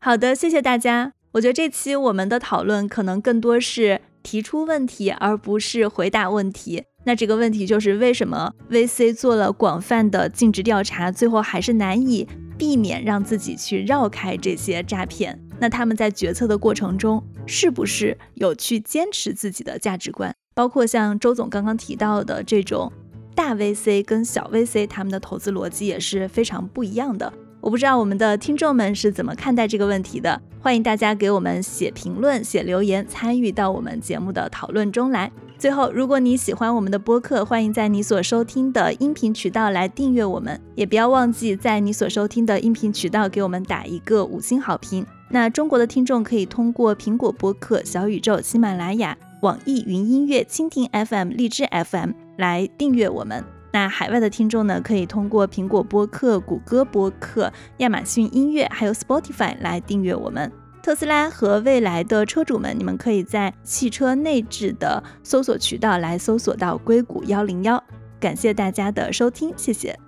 [0.00, 1.12] 好的，谢谢大家。
[1.32, 6.84] 我觉得这期我们的讨论可能更多是提出问题，而不是回答问题。
[7.04, 12.28] 那这个问题就是为什么 VC 做了广泛的尽职调查，最后还是难以
[12.58, 15.40] 避免让自己去绕开这些诈骗？
[15.60, 20.34] 那他们在决策的过程中，是不是有去坚持自己的价值观？
[20.54, 22.92] 包括像周总刚刚提到的这种
[23.34, 27.32] 大 VC 跟小 VC，他们的投资逻辑也是非常不一样的。
[27.60, 35.30] 我不知道我们的听众们是怎么看待这个问题的，欢迎大家给我们写评论、写留言，参与到我们节目的讨论中来。
[35.58, 45.04] 最后，如果你喜欢我们的播客，欢迎在你所收听的音频渠道来订阅我们，也不要忘记在你所收听的音频渠道给我们打一个五星好评。
[45.30, 53.44] 那中国的听众可以通过苹果播客、小宇宙、喜马拉雅、网易云音乐、蜻蜓 FM、荔枝 FM 来订阅我们。
[53.72, 60.52] 那海外的听众呢，可以通过苹果播客、谷歌播客、亚马逊音乐还有 Spotify 来订阅我们。
[60.82, 67.82] 特斯拉和未来的车主们，你们可以在汽车内置的搜索渠道来搜索到硅谷幺零幺。
[68.18, 70.07] 感谢大家的收听，谢谢。